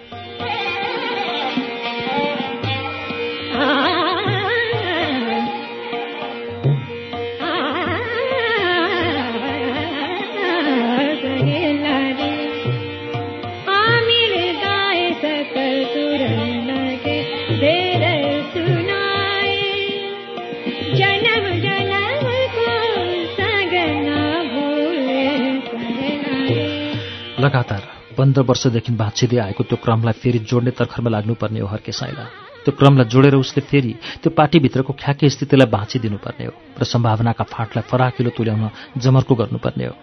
लगातार 27.47 27.81
पन्ध्र 28.17 28.41
वर्षदेखि 28.43 28.91
भाँचिँदै 28.95 29.37
आएको 29.39 29.63
त्यो 29.63 29.77
क्रमलाई 29.83 30.19
फेरि 30.21 30.39
जोड्ने 30.49 30.71
तर्खरमा 30.75 31.09
लाग्नुपर्ने 31.09 31.59
हो 31.59 31.67
हर्के 31.67 31.91
साइला 31.91 32.23
त्यो 32.65 32.75
क्रमलाई 32.75 33.05
जोडेर 33.07 33.35
उसले 33.35 33.61
फेरि 33.63 33.93
त्यो 34.21 34.29
पार्टीभित्रको 34.35 34.93
ख्याके 34.93 35.29
स्थितिलाई 35.29 35.71
भाँचिदिनुपर्ने 35.71 36.45
हो 36.45 36.53
र 36.79 36.83
सम्भावनाका 36.83 37.43
फाँटलाई 37.47 37.83
फराकिलो 37.87 38.29
तुल्याउन 38.37 38.69
जमर्को 38.97 39.35
गर्नुपर्ने 39.35 39.85
हो। 39.85 39.95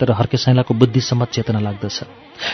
तर 0.00 0.10
हर्के 0.12 0.36
साइलाको 0.36 0.74
बुद्धिसम्म 0.74 1.24
चेतना 1.26 1.60
लाग्दछ। 1.60 1.98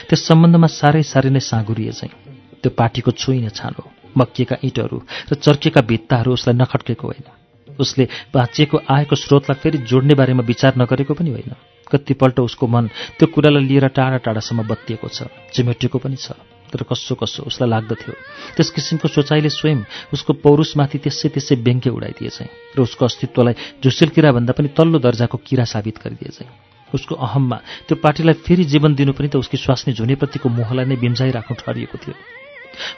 त्यस 0.08 0.20
सम्बन्धमा 0.28 0.66
साह्रै 0.70 1.02
साह्रै 1.02 1.30
नै 1.30 1.40
साँगुरिए 1.40 1.92
चाहिँ 1.98 2.14
त्यो 2.62 2.70
पार्टीको 2.78 3.10
छुइने 3.12 3.50
छानो 3.50 3.82
मक्किएका 4.18 4.56
इँटहरू 4.62 4.98
र 5.30 5.34
चर्किएका 5.36 5.80
भित्ताहरू 5.90 6.32
उसलाई 6.32 6.56
नखट्केको 6.62 7.06
होइन। 7.06 7.26
उसले 7.68 8.04
भाँचिएको 8.34 8.76
आएको 8.88 9.14
स्रोतलाई 9.16 9.60
फेरि 9.62 9.78
जोड्ने 9.90 10.14
बारेमा 10.14 10.42
विचार 10.42 10.72
नगरेको 10.78 11.14
पनि 11.14 11.30
होइन। 11.30 11.52
कतिपल्ट 11.86 12.40
उसको 12.40 12.66
मन 12.66 12.84
त्यो 13.18 13.26
कुरालाई 13.30 13.62
लिएर 13.64 13.86
टाढा 13.96 14.18
टाढासम्म 14.26 14.66
बत्तिएको 14.66 15.08
छ 15.08 15.30
चिमेटिएको 15.54 15.98
पनि 15.98 16.16
छ। 16.16 16.34
तर 16.66 16.82
कसो 16.82 17.14
कसो 17.14 17.46
उसलाई 17.46 17.68
लाग्दथ्यो। 17.70 18.14
त्यस 18.58 18.70
किसिमको 18.74 19.06
सोचाइले 19.08 19.50
स्वयं 19.54 19.80
उसको 20.12 20.32
पौरुषमाथि 20.42 20.98
त्यसै 20.98 21.28
त्यसै 21.30 21.54
बेङ्के 21.62 21.90
उडाइदिए 21.94 22.30
चाहिँ 22.34 22.50
र 22.74 22.78
उसको 22.82 23.04
अस्तित्वलाई 23.06 23.54
झुसेल 23.78 24.10
किराभन्दा 24.10 24.52
पनि 24.52 24.68
तल्लो 24.74 24.98
दर्जाको 24.98 25.38
किरा 25.46 25.64
साबित 25.64 25.96
गरिदिए 26.02 26.30
चाहिँ। 26.34 26.50
उसको 26.90 27.14
अहममा 27.14 27.58
त्यो 27.86 27.96
पार्टीलाई 28.02 28.34
फेरि 28.42 28.64
जीवन 28.66 28.94
दिनु 28.98 29.12
पनि 29.14 29.28
त 29.30 29.38
उसकी 29.38 29.56
स्वास्नी 29.62 29.94
झुनेप्रतिको 29.94 30.48
मोहलाई 30.48 30.84
नै 30.90 30.96
बिम्जाइराख्नु 30.98 31.54
ठहरिएको 31.54 31.96
थियो। 32.02 32.14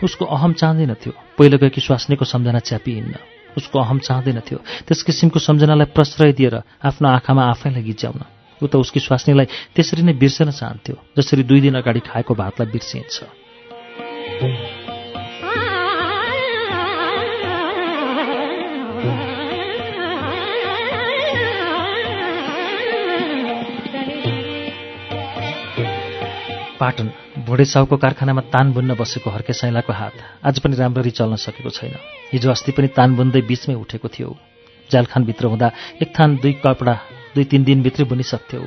उसको 0.05 0.25
अहम 0.25 0.53
चाहँदैनथ्यो 0.61 1.13
पहिलो 1.37 1.57
गएकी 1.61 1.81
स्वास्नीको 1.81 2.25
सम्झना 2.25 2.61
च्यापिहिन्न 2.69 3.15
उसको 3.57 3.77
अहम 3.79 3.99
चाहँदैनथ्यो 4.01 4.59
त्यस 4.89 5.03
किसिमको 5.03 5.39
सम्झनालाई 5.39 5.93
प्रश्रय 5.93 6.33
दिएर 6.33 6.55
आफ्नो 6.89 7.09
आँखामा 7.09 7.43
आफैलाई 7.53 7.83
गिज्याउन 7.85 8.38
ऊ 8.63 8.67
त 8.67 8.75
उसकी 8.77 9.01
स्वास्नीलाई 9.01 9.47
त्यसरी 9.75 10.03
नै 10.03 10.15
बिर्सन 10.19 10.51
चाहन्थ्यो 10.51 10.97
जसरी 11.19 11.43
दुई 11.45 11.61
दिन 11.61 11.75
अगाडि 11.81 12.01
खाएको 12.07 12.35
भातलाई 12.35 12.69
बिर्सिन्छ। 12.73 13.17
पाटन 26.79 27.09
भोडेसाउको 27.47 27.97
कारखानामा 27.99 28.43
तान 28.55 28.73
बुन्न 28.73 28.95
बसेको 28.95 29.31
हर्के 29.31 29.53
साइलाको 29.53 29.93
हात 29.93 30.15
आज 30.47 30.59
पनि 30.63 30.77
राम्ररी 30.79 31.11
चल्न 31.11 31.35
सकेको 31.35 31.71
छैन। 31.71 31.95
हिजो 32.33 32.51
अस्ति 32.51 32.73
पनि 32.73 32.89
तान 32.95 33.17
बुन्दै 33.19 33.43
बिचमै 33.51 33.75
उठेको 33.75 34.09
थियो। 34.09 34.31
जालखानभित्र 34.91 35.47
हुँदा 35.47 35.69
एक 36.03 36.09
थान 36.15 36.37
दुई 36.39 36.53
कपडा 36.63 36.95
दुई 37.39 37.47
तिन 37.47 37.63
दिनभित्रै 37.65 38.05
बुनिसक्थ्यो। 38.11 38.61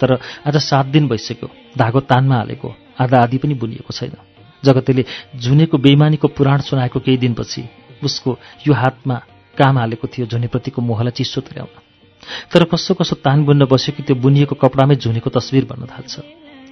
तर 0.00 0.20
आज 0.44 0.56
सात 0.60 0.86
दिन 0.86 1.08
भइसक्यो। 1.08 1.48
धागो 1.80 2.00
तानमा 2.04 2.36
हालेको 2.36 2.68
आधा 3.00 3.16
आधी 3.24 3.38
पनि 3.40 3.54
बुनिएको 3.56 3.88
छैन। 3.88 4.20
जगतेले 4.64 5.04
झुनेको 5.40 5.78
बेइमानीको 5.78 6.28
पुराण 6.28 6.60
सुनाएको 6.60 7.00
केही 7.00 7.16
दिनपछि 7.16 7.62
उसको 8.04 8.30
यो 8.68 8.72
हातमा 8.74 9.16
काम 9.56 9.78
हालेको 9.78 10.06
थियो 10.08 10.26
झुनेप्रतिको 10.26 10.82
मोहलाई 10.82 11.16
चिसो 11.16 11.40
तुल्याउन। 11.40 11.72
तर 12.52 12.64
कसो 12.68 12.94
कसो 12.94 13.16
तान 13.24 13.44
बुन्न 13.44 13.64
बस्यो 13.64 13.96
कि 13.96 14.02
त्यो 14.02 14.16
बुनिएको 14.20 14.54
कपडामै 14.54 14.96
झुनेको 14.96 15.30
तस्विर 15.32 15.64
बन्न 15.64 15.88
थाल्छ। 15.88 16.14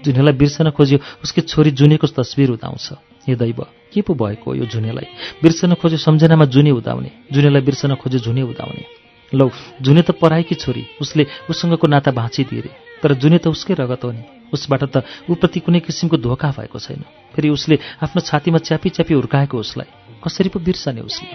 झुनेलाई 0.05 0.35
बिर्सन 0.37 0.71
खोज्यो 0.71 0.99
उसकी 1.25 1.41
छोरी 1.41 1.71
जुनेको 1.73 2.07
तस्विर 2.07 2.51
उदाउँछ। 2.51 2.87
हे 3.29 3.35
दैव 3.35 3.61
के 3.93 4.01
पो 4.03 4.15
भएको 4.15 4.55
यो 4.55 4.65
झुनेलाई? 4.67 5.07
बिर्सन 5.43 5.75
खोज्यो 5.75 5.99
सम्झनामा 5.99 6.45
जुने 6.45 6.71
उदाउने 6.71 7.11
जुनेलाई 7.33 7.63
बिर्सन 7.63 7.95
खोज्यो 7.97 8.21
झुने 8.21 8.43
उदाउने। 8.45 9.00
लौ 9.35 9.51
जुने 9.81 10.03
त 10.03 10.11
पराएकी 10.11 10.55
छोरी 10.55 10.85
उसले 11.01 11.27
उसँगको 11.51 11.87
नाता 11.87 12.11
भाँचिदिए 12.11 12.71
तर 13.03 13.15
जुने 13.15 13.39
त 13.39 13.49
उसकै 13.49 13.75
रगत 13.75 14.05
हो 14.05 14.11
नि। 14.13 14.23
उसबाट 14.53 14.83
त 14.85 15.05
ऊप्रति 15.31 15.61
कुनै 15.61 15.81
किसिमको 15.81 16.17
धोका 16.17 16.51
भएको 16.51 16.79
छैन। 16.79 17.03
फेरि 17.35 17.49
उसले 17.49 17.79
आफ्नो 18.03 18.21
छातीमा 18.21 18.59
च्यापी 18.59 18.89
च्यापी 18.91 19.15
हुर्काएको 19.15 19.59
उसलाई। 19.59 19.89
कसरी 20.25 20.49
पो 20.49 20.59
बिर्सने 20.59 21.01
उसले। 21.01 21.29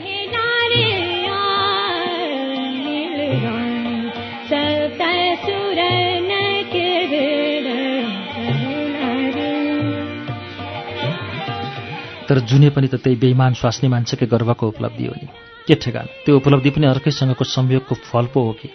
तर 12.26 12.40
जुने 12.40 12.70
पनि 12.70 12.88
त 12.88 12.96
त्यही 12.96 13.16
बेइमान 13.16 13.54
स्वास्नी 13.54 13.90
मान्छेकै 13.90 14.26
गर्वको 14.26 14.68
उपलब्धि 14.68 15.06
हो 15.06 15.14
नि। 15.14 15.28
के 15.68 15.76
ठेगान? 15.76 16.06
त्यो 16.26 16.36
उपलब्धि 16.38 16.70
पनि 16.70 16.88
अर्कैसँगको 16.88 17.44
संयोगको 17.46 17.96
फल 18.06 18.26
पो 18.34 18.42
हो 18.42 18.52
कि? 18.54 18.70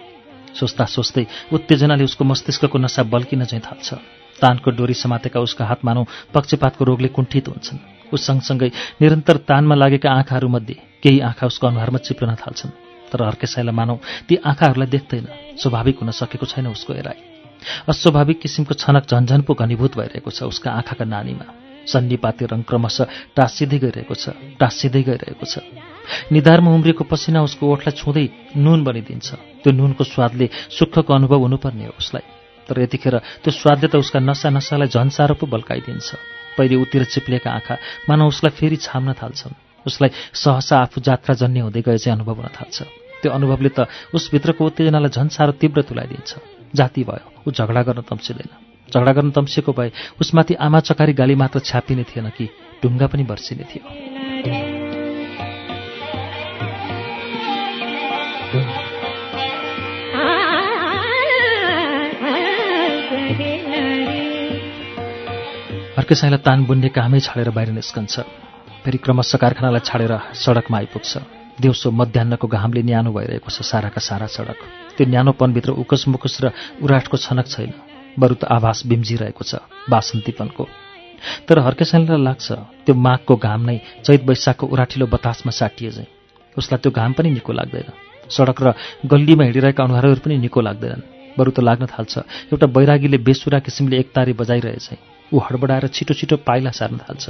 सोच्दा 0.51 0.85
सोच्दै 0.85 1.27
उत्तेजनाले 1.53 2.05
उसको 2.05 2.25
मस्तिष्कको 2.25 2.79
नसा 2.79 3.03
बल्किन 3.07 3.45
चाहिँ 3.45 3.63
थाल्छ। 3.63 3.89
तानको 4.43 4.71
डोरी 4.71 4.95
समातेका 4.95 5.41
उसका 5.41 5.65
हात 5.65 5.85
मानौ 5.85 6.05
पक्षपातको 6.35 6.85
रोगले 6.85 7.09
कुण्ठित 7.09 7.49
हुन्छन्। 7.49 7.79
उस 8.13 8.27
सँगसँगै 8.27 8.69
निरन्तर 9.01 9.37
तानमा 9.47 9.75
लागेका 9.75 10.11
आँखाहरूमध्ये 10.11 10.77
केही 11.03 11.21
आँखा 11.21 11.47
उसको 11.47 11.67
अनुहारमा 11.67 11.99
चिप्लन 11.99 12.35
थाल्छन्। 12.35 12.71
तर 13.13 13.23
अर्केसाईलाई 13.23 13.75
मानौ 13.75 13.97
ती 14.27 14.37
आँखाहरूलाई 14.43 14.89
देख्दैन। 14.91 15.27
स्वाभाविक 15.59 15.99
हुन 16.01 16.11
सकेको 16.11 16.47
छैन 16.47 16.67
उसको 16.67 16.93
हेराइ 16.95 17.19
अस्वाभाविक 17.89 18.41
किसिमको 18.41 18.75
छनक 18.75 19.07
झन्झन 19.07 19.41
पो 19.43 19.55
घनीभूत 19.55 19.97
भइरहेको 19.99 20.31
छ 20.31 20.43
उसका 20.49 20.71
आँखाका 20.73 21.05
नानीमा। 21.05 21.60
सन्निपाती 21.87 22.45
रङ 22.51 22.61
क्रमशः 22.69 23.07
टाँसिँदै 23.37 23.79
गइरहेको 23.79 24.15
छ 24.15 24.35
टाँसिँदै 24.61 25.03
गइरहेको 25.03 25.47
छ। 25.47 25.65
निधारमा 26.33 26.71
उम्रिएको 26.75 27.05
पसिना 27.07 27.43
उसको 27.43 27.65
ओठलाई 27.73 27.95
छुँदै 27.97 28.27
नुन 28.57 28.85
बनिदिन्छ। 28.85 29.29
त्यो 29.63 29.71
नुनको 29.73 30.05
स्वादले 30.05 30.47
सुखको 30.77 31.11
अनुभव 31.15 31.41
हुनुपर्ने 31.47 31.85
हो 31.87 31.95
उसलाई। 31.97 32.25
तर 32.69 32.77
यतिखेर 32.81 33.15
त्यो 33.43 33.51
स्वादले 33.51 33.89
त 33.89 33.95
उसका 33.99 34.19
नसा 34.21 34.51
नसालाई 34.51 34.89
झन् 34.91 35.11
साह्रो 35.11 35.35
पो 35.39 35.47
बल्काइदिन्छ। 35.47 36.09
पहिले 36.59 36.77
उतिर 36.77 37.05
चिप्लेका 37.11 37.51
आँखा 37.51 37.75
मानव 38.09 38.27
उसलाई 38.31 38.53
फेरि 38.59 38.77
छाम्न 38.77 39.15
थाल्छन्। 39.19 39.55
उसलाई 39.87 40.11
सहसा 40.35 40.77
आफू 40.87 41.01
जात्रा 41.01 41.35
जन्य 41.35 41.61
हुँदै 41.67 41.83
गए 41.83 41.99
चाहिँ 41.99 42.15
अनुभव 42.19 42.37
हुन 42.37 42.49
थाल्छ। 42.53 42.79
त्यो 43.23 43.31
अनुभवले 43.33 43.71
त 43.75 43.89
उसभित्रको 44.15 44.63
उत्तेजनालाई 44.67 45.11
झन् 45.11 45.35
साह्रो 45.35 45.53
तीव्र 45.57 45.83
तुलाइदिन्छ। 45.83 46.31
जाति 46.75 47.03
भयो 47.05 47.27
ऊ 47.43 47.51
झगडा 47.51 47.83
गर्न 47.83 48.01
तम्सिँदैन। 48.07 48.70
झगडा 48.91 49.13
गर्न 49.13 49.31
तम्सिएको 49.31 49.73
भए 49.73 49.91
उसमाथि 50.21 50.55
आमा 50.61 50.81
चकारी 50.81 51.13
गाली 51.13 51.35
मात्र 51.35 51.59
छ्यापिने 51.61 52.05
थिएन 52.05 52.29
कि 52.37 52.49
ढुङ्गा 52.83 53.07
पनि 53.07 53.25
बर्सिने 53.25 53.65
थियो। 53.71 53.83
अर्कै 66.01 66.15
साइलाई 66.15 66.41
तान 66.43 66.65
बुन्ने 66.65 66.89
कामै 66.91 67.21
छाडेर 67.21 67.51
बाहिर 67.51 67.71
निस्कन्छ। 67.71 68.15
फेरि 68.83 68.99
क्रमशः 68.99 69.39
कारखानालाई 69.39 69.83
छाडेर 69.85 70.13
सडकमा 70.35 70.77
आइपुग्छ। 70.79 71.13
दिउँसो 71.61 71.91
मध्याहको 71.93 72.47
घामले 72.49 72.83
न्यानो 72.83 73.13
भइरहेको 73.13 73.51
छ 73.53 73.61
साराका 73.61 74.01
सारा 74.01 74.27
सडक। 74.27 74.59
त्यो 74.97 75.05
न्यानोपनभित्र 75.07 75.71
उकुस 75.77 76.09
मुकुस 76.09 76.35
र 76.41 76.57
उराटको 76.81 77.17
छनक 77.21 77.47
छैन। 77.47 77.71
बरु 78.21 78.35
त 78.41 78.45
आभास 78.57 78.79
बिम्जिरहेको 78.91 79.45
छ 79.51 79.53
बासन्तीपनको 79.91 80.65
तर 81.47 81.59
हर्केसानीलाई 81.67 82.23
लाग्छ 82.29 82.47
त्यो 82.85 82.95
माघको 83.07 83.35
घाम 83.37 83.61
नै 83.69 83.77
चैत 84.05 84.23
वैशाखको 84.29 84.65
उराठिलो 84.75 85.07
बतासमा 85.15 85.53
साटिए 85.61 85.91
चाहिँ 85.97 86.09
उसलाई 86.57 86.79
त्यो 86.83 86.93
घाम 86.93 87.13
पनि 87.17 87.29
निको 87.37 87.53
लाग्दैन। 87.53 87.89
सडक 88.31 88.59
र 88.63 88.69
गल्लीमा 89.13 89.45
हिँडिरहेका 89.45 89.83
अनुहारहरू 89.85 90.21
पनि 90.25 90.37
निको 90.45 90.61
लाग्दैनन्। 90.69 91.03
बरु 91.39 91.51
त 91.51 91.59
लाग्न 91.69 91.87
थाल्छ 91.93 92.15
एउटा 92.53 92.67
बैरागीले 92.77 93.19
बेसुरा 93.27 93.59
किसिमले 93.67 93.97
एकतारी 94.03 94.33
बजाइरहेछ 94.41 94.89
ऊ 95.33 95.37
हडबडाएर 95.47 95.87
छिटो 95.97 96.15
छिटो 96.15 96.37
पाइला 96.49 96.71
सार्न 96.79 96.99
थाल्छ। 97.05 97.25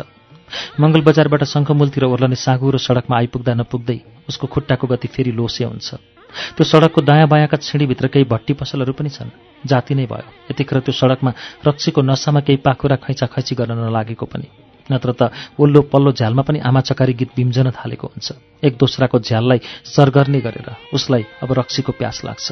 मङ्गल 0.80 1.00
बजारबाट 1.08 1.42
शङ्खमूलतिर 1.54 2.04
ओर्लने 2.04 2.36
साँगु 2.36 2.70
र 2.74 2.76
सडकमा 2.86 3.16
आइपुग्दा 3.16 3.52
नपुग्दै 3.60 3.98
उसको 4.28 4.46
खुट्टाको 4.54 4.86
गति 4.92 5.08
फेरि 5.14 5.32
लोसे 5.32 5.64
हुन्छ। 5.64 5.88
त्यो 6.56 6.64
सडकको 6.64 7.00
दायाँ 7.00 7.28
बायाँका 7.28 7.56
छिँडीभित्र 7.56 8.06
केही 8.08 8.24
भट्टी 8.24 8.52
पसलहरू 8.54 8.92
पनि 8.92 9.10
छन्। 9.10 9.30
जाति 9.66 9.94
नै 9.94 10.06
भयो। 10.06 10.28
यतिखेर 10.50 10.80
त्यो 10.80 10.92
सडकमा 10.92 11.30
रक्सीको 11.66 12.00
नसामा 12.02 12.40
केही 12.40 12.58
पाखुरा 12.64 12.96
खैँचाखैँची 13.04 13.54
गर्न 13.54 13.72
नलागेको 13.78 14.26
पनि। 14.26 14.48
नत्र 14.90 15.10
त 15.12 15.22
ओल्लो 15.60 15.80
पल्लो 15.86 16.10
झ्यालमा 16.12 16.42
पनि 16.42 16.58
आमा 16.66 16.80
चकारी 16.82 17.12
गीत 17.14 17.30
बिम्जन 17.36 17.70
थालेको 17.70 18.06
हुन्छ। 18.10 18.28
एक 18.64 18.74
दोस्राको 18.74 19.18
झ्याललाई 19.18 19.60
सरगर्ने 19.86 20.40
गरेर 20.40 20.68
उसलाई 20.94 21.24
अब 21.42 21.52
रक्सीको 21.52 21.92
प्यास 21.94 22.24
लाग्छ। 22.24 22.48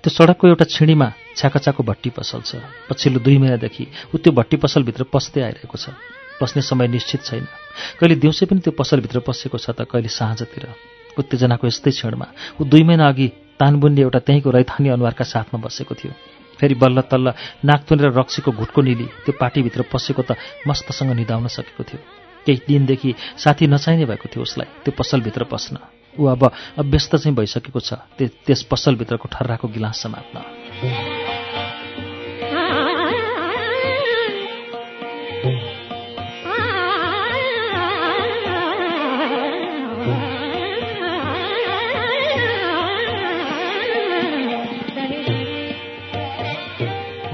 त्यो 0.00 0.10
सडकको 0.10 0.48
एउटा 0.48 0.64
छिँडीमा 0.64 1.08
छ्याकाचाको 1.36 1.82
भट्टी 1.82 2.10
पसल 2.16 2.40
छ। 2.40 2.64
पछिल्लो 2.88 3.20
दुई 3.20 3.36
महिनादेखि 3.38 3.84
ऊ 4.12 4.16
त्यो 4.16 4.32
भट्टी 4.32 4.56
पसलभित्र 4.64 5.04
पस्दै 5.12 5.40
आइरहेको 5.40 5.76
छ। 5.76 5.92
पस्ने 6.40 6.62
समय 6.62 6.88
निश्चित 6.88 7.20
छैन। 7.20 7.44
कहिले 8.00 8.16
दिउँसै 8.16 8.46
पनि 8.48 8.60
त्यो 8.64 8.72
पसलभित्र 8.72 9.20
पसेको 9.20 9.58
छ 9.60 9.76
त 9.76 9.84
कहिले 9.84 10.08
साँझतिर। 10.08 10.99
उत्तेजनाको 11.18 11.66
यस्तै 11.66 11.90
क्षणमा 11.90 12.26
ऊ 12.60 12.64
दुई 12.64 12.82
महिना 12.82 13.08
अघि 13.08 13.28
तानबुन्ने 13.60 14.00
एउटा 14.00 14.18
त्यहीँको 14.26 14.50
रैथानी 14.50 14.88
अनुहारका 14.88 15.24
साथमा 15.24 15.58
बसेको 15.60 15.94
थियो। 15.94 16.12
फेरि 16.58 16.74
बल्ल 16.74 17.00
तल्ल 17.10 17.32
नाक 17.64 17.92
रक्सीको 17.92 18.50
घुटको 18.52 18.80
निली 18.82 19.06
त्यो 19.24 19.32
पार्टीभित्र 19.40 19.80
पसेको 19.92 20.22
त 20.22 20.36
मस्तसँग 20.68 21.12
निदाउन 21.16 21.46
सकेको 21.48 21.82
थियो। 21.84 22.00
केही 22.46 22.60
दिनदेखि 22.68 23.10
साथी 23.36 23.66
नचाहिने 23.66 24.04
भएको 24.04 24.28
थियो 24.32 24.42
उसलाई 24.42 24.68
त्यो 24.84 24.92
पसलभित्र 24.96 25.44
पस्न। 25.44 25.76
ऊ 26.16 26.24
अब 26.26 26.42
अभ्यस्त 26.78 27.16
चाहिँ 27.16 27.36
भइसकेको 27.36 27.80
छ 27.80 28.00
त्यस 28.16 28.62
पसलभित्रको 28.70 29.28
ठर्राको 29.28 29.68
गिलास 29.68 30.02
समात्न। 30.02 31.09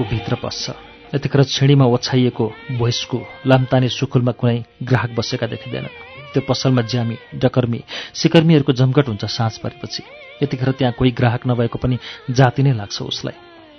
भित्र 0.03 0.35
पस्छ 0.43 0.69
यतिखेर 1.15 1.43
छिँडीमा 1.45 1.85
ओछ्याइएको 1.85 2.45
भोइसको 2.77 3.17
लाम्ताने 3.47 3.89
सुकुलमा 3.89 4.31
कुनै 4.31 4.57
ग्राहक 4.83 5.11
बसेका 5.17 5.47
देखिँदैन। 5.47 5.87
त्यो 6.33 6.41
पसलमा 6.43 6.81
ज्यामी 6.83 7.15
डकर्मी 7.39 7.79
सिकर्मीहरूको 8.13 8.73
जमघट 8.73 9.07
हुन्छ 9.07 9.25
साँझ 9.25 9.57
परेपछि। 9.63 10.03
यतिखेर 10.43 10.71
त्यहाँ 10.71 10.93
कोही 10.99 11.11
ग्राहक 11.11 11.47
नभएको 11.47 11.77
पनि 11.79 11.97
जाति 12.29 12.63
नै 12.63 12.73
लाग्छ 12.75 13.01
उसलाई। 13.01 13.35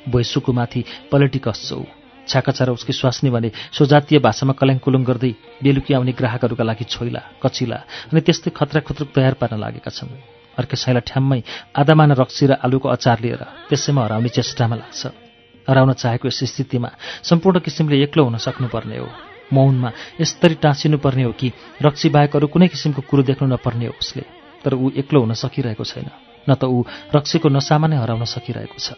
भोइसुको 0.09 0.53
माथि 0.53 0.85
पलेटी 1.13 1.39
कस्छ। 1.39 1.73
ऊ 1.73 1.85
छ्याकाछारा 2.29 2.73
उसकी 2.73 2.93
स्वास्नी 2.93 3.31
भने 3.31 3.51
स्वजातीय 3.73 4.19
भाषामा 4.19 4.53
कल्याङकुलुङ 4.57 5.05
गर्दै 5.05 5.33
बेलुकी 5.63 5.95
आउने 5.95 6.13
ग्राहकहरूका 6.13 6.65
लागि 6.65 6.85
छोइला 6.85 7.23
कचिला 7.45 7.79
अनि 8.09 8.21
त्यस्तै 8.21 8.51
खतरा 8.57 8.81
खुत्रुक 8.85 9.09
तयार 9.13 9.35
पार्न 9.41 9.61
लागेका 9.61 9.91
छन्। 9.93 10.13
अर्कै 10.59 10.77
साइला 10.77 11.01
ठ्याम्मै 11.05 11.41
आधामाना 11.77 12.15
रक्सी 12.17 12.45
र 12.49 12.53
आलुको 12.65 12.89
अचार 12.89 13.17
लिएर 13.21 13.43
त्यसैमा 13.69 14.01
हराउने 14.05 14.29
चेष्टामा 14.29 14.77
लाग्छ। 14.77 15.28
हराउन 15.69 15.93
चाहेको 15.93 16.29
यस 16.29 16.45
स्थितिमा 16.45 16.91
सम्पूर्ण 17.23 17.61
किसिमले 17.61 18.03
एक्लो 18.03 18.25
हुन 18.25 18.37
सक्नुपर्ने 18.37 18.99
हो। 18.99 19.09
मौनमा 19.53 19.93
यसरी 20.21 20.55
टाँसिनुपर्ने 20.55 21.23
हो 21.23 21.33
कि 21.33 21.53
रक्सी 21.83 22.09
बाहेक 22.09 22.37
अरू 22.37 22.47
कुनै 22.47 22.69
किसिमको 22.69 23.03
कुरो 23.03 23.23
देख्नु 23.23 23.49
नपर्ने 23.49 23.87
हो 23.87 23.95
उसले। 24.01 24.25
तर 24.65 24.75
ऊ 24.75 24.91
एक्लो 24.97 25.21
हुन 25.21 25.33
सकिरहेको 25.33 25.85
छैन। 25.85 26.09
न 26.49 26.55
त 26.55 26.65
ऊ 26.65 26.85
रक्सीको 27.17 27.49
नसामा 27.49 27.87
नै 27.87 27.97
हराउन 27.97 28.25
सकिरहेको 28.25 28.77
छ। 28.77 28.93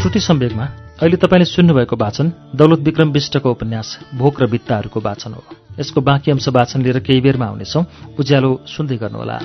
श्रुति 0.00 0.20
सम्वेकमा 0.20 0.83
अहिले 0.94 1.16
तपाईँले 1.16 1.44
सुन्नुभएको 1.44 1.96
वाचन 1.96 2.26
दौलत 2.54 2.80
विक्रम 2.80 3.10
विष्टको 3.10 3.50
उपन्यास 3.50 3.88
भोक 4.14 4.42
र 4.42 4.46
भित्ताहरूको 4.46 5.00
वाचन 5.00 5.32
हो। 5.34 5.42
यसको 5.80 6.00
बाँकी 6.00 6.30
अंश 6.30 6.48
वाचन 6.48 6.82
लिएर 6.82 6.98
केही 7.02 7.20
बेरमा 7.20 7.46
आउनेछौँ। 7.46 7.84
उज्यालो 8.18 8.50
सुन्दै 8.66 8.96
गर्नुहोला। 9.02 9.38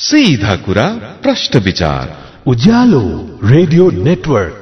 सीधा 0.00 0.54
कुरा 0.66 1.09
प्रश्न 1.22 1.58
विचार। 1.58 2.16
Ujyaalo 2.46 3.38
radio 3.44 3.90
network. 3.90 4.59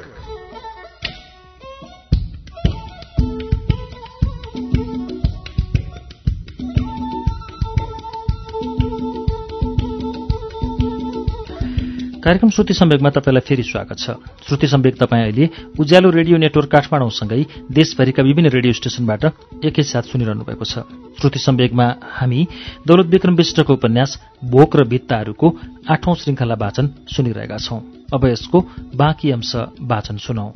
कार्यक्रम 12.29 12.49
श्रुति 12.49 12.73
सम्वेकमा 12.73 13.09
तपाईँलाई 13.09 13.41
फेरि 13.41 13.63
स्वागत 13.63 13.97
छ। 13.97 14.13
श्रुति 14.47 14.67
सम्वेक 14.67 14.95
तपाईँ 14.95 15.23
अहिले 15.23 15.49
उज्यालो 15.79 16.09
रेडियो 16.09 16.37
नेटवर्क 16.37 16.69
काठमाडौँसँगै 16.69 17.41
देशभरिका 17.71 18.23
विभिन्न 18.23 18.49
रेडियो 18.49 18.73
स्टेशनबाट 18.73 19.25
एकैसाथ 19.65 20.13
सुनिरहनु 20.13 20.45
भएको 20.45 20.65
छ। 20.65 20.85
श्रुति 21.17 21.39
सम्वेकमा 21.39 21.87
हामी 22.05 22.45
दौलत 22.87 23.05
विक्रम 23.05 23.33
विष्टको 23.33 23.73
उपन्यास 23.73 24.11
भोक 24.45 24.75
र 24.77 24.85
भित्ताहरूको 24.85 25.47
आठौं 25.89 26.15
श्रृङ्खला 26.15 26.55
वाचन 26.55 26.93
सुनिरहेका 27.09 27.57
छौं। 27.57 27.81
अब 28.13 28.21
यसको 28.25 28.57
बाँकी 28.93 29.31
अंश 29.31 29.55
वाचन 29.81 30.17
सुनौ। 30.21 30.53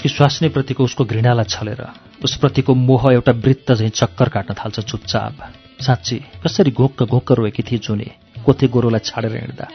उसकी 0.00 0.08
स्वास्नीप्रतिको 0.08 0.84
उसको 0.84 1.04
घृणालाई 1.04 1.44
छलेर 1.44 1.80
उसप्रतिको 2.24 2.74
मोह 2.74 3.02
एउटा 3.12 3.32
वृत्त 3.36 3.72
झैँ 3.72 3.88
चक्कर 3.90 4.28
काट्न 4.32 4.54
थाल्छ 4.56 4.80
चुपचाप। 4.80 5.36
साँच्ची 5.76 6.16
कसरी 6.40 6.70
घोक्क 6.72 7.02
घोक्क 7.04 7.32
रोएकी 7.36 7.62
थिए 7.68 7.78
जुने 7.84 8.08
कोथे 8.40 8.66
गोरोलाई 8.72 9.04
छाडेर 9.04 9.36
हिँड्दा। 9.36 9.66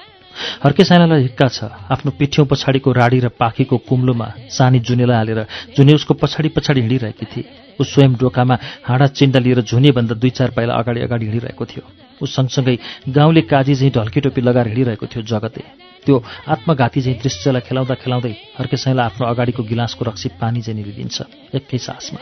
हर्के 0.65 0.83
सानालाई 0.83 1.21
हिक्का 1.21 1.47
छ 1.47 1.69
आफ्नो 1.93 2.11
पिठ्यौँ 2.17 2.45
पछाडिको 2.49 2.91
राडी 2.91 3.19
र 3.21 3.29
पाखीको 3.37 3.77
कुम्लोमा 3.85 4.49
सानी 4.49 4.79
जुनेलाई 4.81 5.17
हालेर 5.17 5.45
जुने 5.77 5.93
उसको 5.93 6.13
पछाडि 6.17 6.49
पछाडि 6.57 6.81
हिँडिरहेकी 6.81 7.25
थिए 7.29 7.45
ऊ 7.77 7.83
स्वयं 7.85 8.17
डोकामा 8.17 8.57
हाँडा 8.81 9.07
चिन्डा 9.13 9.39
लिएर 9.45 9.61
झुनेभन्दा 9.61 10.15
दुई 10.17 10.29
चार 10.33 10.57
पाइला 10.57 10.73
अगाडि 10.73 11.01
अगाडि 11.05 11.25
हिँडिरहेको 11.25 11.65
थियो। 11.65 11.85
ऊ 12.17 12.25
सँगसँगै 12.25 12.77
गाउँले 13.13 13.41
काजी 13.45 13.75
झैँ 13.77 13.93
ढल्की 13.93 14.19
टोपी 14.25 14.41
लगाएर 14.41 14.67
हिँडिरहेको 14.73 15.05
थियो 15.05 15.23
जगते। 15.23 15.84
त्यो 16.05 16.15
आत्मघाती 16.47 17.01
चाहिँ 17.01 17.17
दृश्यलाई 17.19 17.61
खेलाउँदा 17.67 17.95
खेलाउँदै 18.01 18.33
हर्के 18.57 18.77
साईलाई 18.77 19.05
आफ्नो 19.09 19.25
अगाडिको 19.27 19.61
गिलासको 19.65 20.05
रक्सी 20.05 20.29
पानी 20.41 20.61
चाहिँ 20.61 20.77
निलिदिन्छ 20.79 21.17
एकै 21.57 21.77
सासमा। 21.77 22.19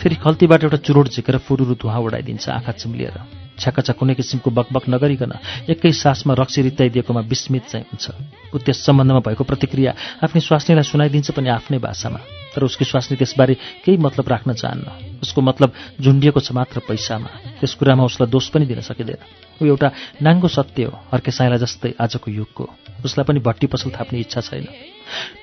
फेरि 0.00 0.16
खल्तीबाट 0.24 0.64
एउटा 0.64 0.78
चुरोट 0.84 1.08
झिकेर 1.08 1.36
फुरुरु 1.44 1.74
धुवा 1.80 1.96
उडाइदिन्छ 1.96 2.48
आँखा 2.48 2.72
चिम्लिएर। 2.72 3.16
छ्याकाछा 3.60 3.92
कुनै 3.96 4.14
किसिमको 4.16 4.50
बकबक 4.50 4.84
नगरिकन 4.88 5.32
एकै 5.72 5.92
सासमा 5.92 6.32
रक्सी 6.34 6.60
रित्ताइदिएकोमा 6.62 7.20
विस्मित 7.28 7.64
चाहिँ 7.68 7.86
हुन्छ। 7.88 8.06
ऊ 8.52 8.56
त्यस 8.58 8.78
सम्बन्धमा 8.84 9.20
भएको 9.20 9.44
प्रतिक्रिया 9.44 9.92
आफ्नै 10.24 10.40
स्वास्नीलाई 10.40 10.84
सुनाइदिन्छ 10.84 11.30
पनि 11.36 11.48
आफ्नै 11.48 11.78
भाषामा। 11.78 12.41
तर 12.54 12.64
उसकी 12.64 12.84
स्वास्नी 12.84 13.16
त्यसबारे 13.16 13.54
केही 13.84 13.96
मतलब 13.98 14.28
राख्न 14.28 14.52
चाहन्न। 14.52 15.18
उसको 15.22 15.40
मतलब 15.40 15.72
झुन्डिएको 16.00 16.40
छ 16.40 16.52
मात्र 16.52 16.80
पैसामा। 16.88 17.60
त्यस 17.60 17.74
कुरामा 17.74 18.04
उसलाई 18.04 18.30
दोष 18.30 18.48
पनि 18.52 18.66
दिन 18.66 18.80
सकिँदैन। 18.80 19.20
ऊ 19.62 19.64
एउटा 19.66 19.88
नाङ्गो 20.22 20.48
सत्य 20.48 20.84
हो 20.84 20.98
अर्के 21.12 21.30
साइला 21.30 21.56
जस्तै 21.56 21.94
आजको 22.00 22.30
युगको। 22.30 22.64
उसलाई 23.04 23.24
पनि 23.24 23.40
भट्टी 23.40 23.66
पसल 23.66 23.90
थाप्ने 23.90 24.20
इच्छा 24.20 24.40
छैन। 24.40 24.66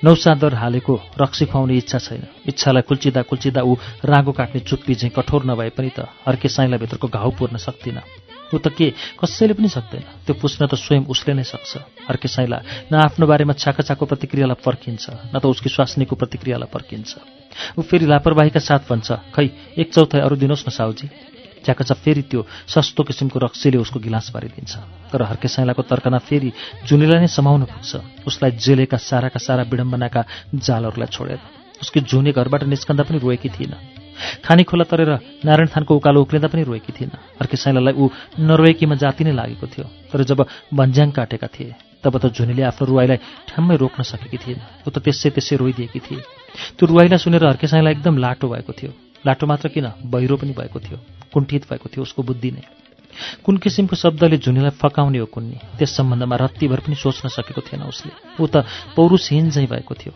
नौसादर 0.04 0.54
हालेको 0.54 0.94
रक्सी 1.20 1.46
खुवाउने 1.46 1.76
इच्छा 1.76 1.98
छैन। 1.98 2.22
इच्छालाई 2.48 2.82
कुल्चिँदा 2.88 3.22
कुल्चिँदा 3.22 3.60
ऊ 3.62 3.74
रागो 4.04 4.32
काट्ने 4.32 4.60
चुप्पी 4.60 4.94
चाहिँ 4.94 5.12
कठोर 5.16 5.44
नभए 5.44 5.70
पनि 5.76 5.90
त 5.98 6.08
अर्के 6.26 6.48
साइला 6.48 6.76
भित्रको 6.76 7.08
घाउ 7.08 7.30
पुर्न 7.38 7.56
सक्दिन 7.56 8.00
ऊ 8.50 8.58
त 8.58 8.68
के? 8.74 8.92
कसैले 9.18 9.54
पनि 9.54 9.68
सक्दैन। 9.70 10.26
त्यो 10.26 10.34
पुस्न 10.34 10.66
त 10.66 10.74
स्वयं 10.74 11.06
उसले 11.06 11.32
नै 11.34 11.44
सक्छ। 11.46 12.06
अर्के 12.10 12.28
साइला 12.28 12.58
न 12.90 12.94
आफ्नो 13.06 13.24
बारेमा 13.26 13.54
छाकाछाको 13.54 14.04
प्रतिक्रियालाई 14.06 14.58
पर्खिन्छ 14.58 15.30
न 15.30 15.34
त 15.38 15.46
उसकी 15.46 15.70
स्वास्नीको 15.70 16.14
प्रतिक्रियालाई 16.18 16.68
पर्खिन्छ। 16.68 17.10
ऊ 17.78 17.80
फेरि 17.82 18.06
लापरवाहीका 18.06 18.60
साथ 18.60 18.90
भन्छ 18.90 19.08
खै 19.34 19.46
एक 19.78 19.88
चौथाइ 19.94 20.20
अरू 20.20 20.36
दिनुहोस् 20.36 20.66
न 20.66 20.70
साउजी। 20.70 21.06
च्याकाचा 21.60 21.94
फेरि 21.94 22.22
त्यो 22.24 22.40
सस्तो 22.72 23.04
किसिमको 23.04 23.36
रक्सीले 23.36 23.78
उसको 23.84 24.00
गिलास 24.00 24.32
भरिदिन्छ 24.32 25.12
तर 25.12 25.22
हर्के 25.28 25.48
साइलाको 25.48 25.82
तर्कना 25.84 26.18
फेरि 26.24 26.50
जुनीलाई 26.88 27.20
नै 27.20 27.28
समाउन 27.28 27.68
पुग्छ। 27.68 28.24
उसलाई 28.24 28.50
जेलेका 28.56 28.96
साराका 28.96 29.36
सारा 29.36 29.68
विडम्बनाका 29.68 30.22
जालहरूलाई 30.56 31.12
छोडेर। 31.12 31.40
उसकी 31.84 32.00
जुनी 32.00 32.32
घरबाट 32.32 32.64
निस्कँदा 32.64 33.04
पनि 33.04 33.18
रोएकी 33.20 33.48
थिइन 33.52 33.99
खानी 34.44 34.62
खोला 34.64 34.84
तरेर 34.84 35.10
नारायण 35.44 35.68
थानको 35.74 35.96
उकालो 35.96 36.20
उक्लिँदा 36.22 36.48
पनि 36.48 36.62
रोएकी 36.62 36.92
थिइन। 36.92 37.10
अर्के 37.40 37.56
साइलालाई 37.56 37.94
ऊ 37.94 38.08
नरोएकीमा 38.38 38.94
जाति 39.02 39.24
नै 39.24 39.32
लागेको 39.32 39.66
थियो 39.66 39.86
तर 40.12 40.22
जब 40.24 40.46
भन्ज्याङ 40.74 41.10
काटेका 41.10 41.48
थिए 41.48 41.74
तब 42.04 42.16
त 42.16 42.32
झुनीले 42.32 42.62
आफ्नो 42.62 42.86
रुवाईलाई 42.86 43.18
ठ्याम्मै 43.48 43.76
रोक्न 43.76 44.02
सकेकी 44.02 44.38
थिएन 44.40 44.60
ऊ 44.86 44.90
त 44.90 44.98
त्यसै 45.04 45.30
त्यसै 45.36 45.56
रोइदिएकी 45.56 46.00
थिए। 46.00 46.20
त्यो 46.76 46.84
रुवाईलाई 46.88 47.18
सुनेर 47.18 47.44
हर्के 47.44 47.66
साइलाई 47.68 47.92
एकदम 48.00 48.16
लाटो 48.18 48.48
भएको 48.48 48.72
थियो। 48.72 48.92
लाटो 49.26 49.44
मात्र 49.46 49.68
किन? 49.68 49.86
बहिरो 50.08 50.36
पनि 50.40 50.52
भएको 50.56 50.78
थियो। 50.80 50.98
कुण्ठित 51.32 51.68
भएको 51.68 51.86
थियो 51.92 52.02
उसको 52.02 52.22
बुद्धि 52.24 52.50
नै। 52.56 52.64
कुन 53.44 53.56
किसिमको 53.60 53.96
शब्दले 53.96 54.36
झुनीलाई 54.38 54.80
फकाउने 54.80 55.18
हो 55.18 55.26
कुन्नी 55.28 55.58
त्यस 55.76 55.96
सम्बन्धमा 55.96 56.36
रत्तीभर 56.40 56.80
पनि 56.80 56.94
सोच्न 56.96 57.28
सकेको 57.28 57.60
थिएन 57.68 57.82
उसले। 57.84 58.12
ऊ 58.40 58.46
त 58.48 58.64
पौरुषहीन 58.96 59.50
झैँ 59.50 59.66
भएको 59.66 59.94
थियो। 59.94 60.12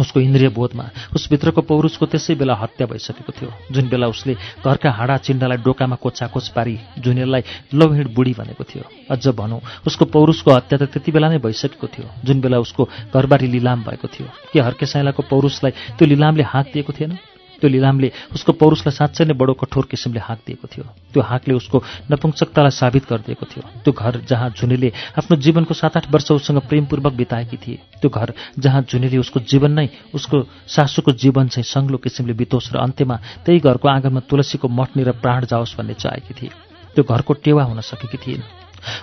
उसको 0.00 0.20
इन्द्रिय 0.20 0.48
बोधमा 0.48 0.84
उसभित्रको 1.14 1.60
पौरुषको 1.62 2.06
त्यसै 2.06 2.34
बेला 2.34 2.54
हत्या 2.54 2.86
भइसकेको 2.86 3.32
थियो। 3.32 3.50
जुन 3.72 3.88
बेला 3.88 4.06
उसले 4.06 4.34
घरका 4.64 4.90
हाडा 4.90 5.16
चिन्डालाई 5.26 5.58
डोकामा 5.64 5.96
कोचाकोच 5.96 6.48
पारी 6.56 6.78
जुनेललाई 6.98 7.42
लौहिड 7.74 8.14
बुढी 8.14 8.32
भनेको 8.38 8.64
थियो। 8.64 8.84
अझ 9.10 9.28
भनौँ 9.28 9.60
उसको 9.86 10.04
पौरुषको 10.04 10.50
हत्या 10.50 10.78
त 10.78 10.82
त्यति 10.92 11.12
बेला 11.12 11.28
नै 11.28 11.38
भइसकेको 11.38 11.86
थियो 11.86 12.06
जुन 12.24 12.40
बेला 12.40 12.58
उसको 12.58 12.88
घरबारी 13.14 13.46
लिलाम 13.46 13.82
भएको 13.82 14.08
थियो। 14.08 14.28
के 14.52 14.60
हर्के 14.60 14.86
साइलाको 14.86 15.22
पौरुषलाई 15.30 15.72
त्यो 15.98 16.06
लिलामले 16.08 16.42
हाँक 16.42 16.66
दिएको 16.72 16.92
थिएन? 16.92 17.18
त्यो 17.58 17.68
लिलामले 17.70 18.08
उसको 18.34 18.52
पौरुषलाई 18.54 18.94
साँच्चै 18.94 19.24
नै 19.26 19.34
बडो 19.34 19.52
कठोर 19.58 19.84
किसिमले 19.90 20.20
हाँक 20.20 20.40
दिएको 20.46 20.66
थियो। 20.66 20.84
त्यो 21.12 21.22
हाँकले 21.22 21.54
उसको 21.54 21.76
नपुंसकतालाई 22.10 22.70
साबित 22.70 23.04
गरिदिएको 23.10 23.44
थियो। 23.50 23.62
त्यो 23.82 23.92
घर 23.92 24.22
जहाँ 24.30 24.48
झुनेले 24.54 24.88
आफ्नो 25.18 25.36
जीवनको 25.36 25.74
सात 25.74 25.96
आठ 25.96 26.06
वर्ष 26.10 26.30
उसँग 26.38 26.58
प्रेमपूर्वक 26.68 27.12
बिताएकी 27.12 27.56
थिए 27.56 27.78
त्यो 28.00 28.10
घर 28.10 28.32
जहाँ 28.58 28.82
झुनेले 28.86 29.18
उसको 29.18 29.40
जीवन 29.42 29.72
नै 29.74 29.88
उसको 30.14 30.36
सासूको 30.66 31.12
जीवन 31.12 31.48
चाहिँ 31.48 31.66
सङ्ग्लो 31.66 31.98
किसिमले 31.98 32.34
बितोस् 32.38 32.72
र 32.72 32.78
अन्त्यमा 32.78 33.16
त्यही 33.44 33.58
घरको 33.58 33.88
आँगनमा 33.88 34.20
तुलसीको 34.30 34.68
मट्नी 34.68 35.02
र 35.02 35.12
प्राण 35.18 35.50
जाओस् 35.50 35.76
भन्ने 35.78 35.94
चाहेकी 35.94 36.34
थिए। 36.34 36.50
त्यो 36.94 37.02
घरको 37.04 37.32
टेवा 37.44 37.62
हुन 37.62 37.80
सकेकी 37.80 38.18
थिएन 38.18 38.42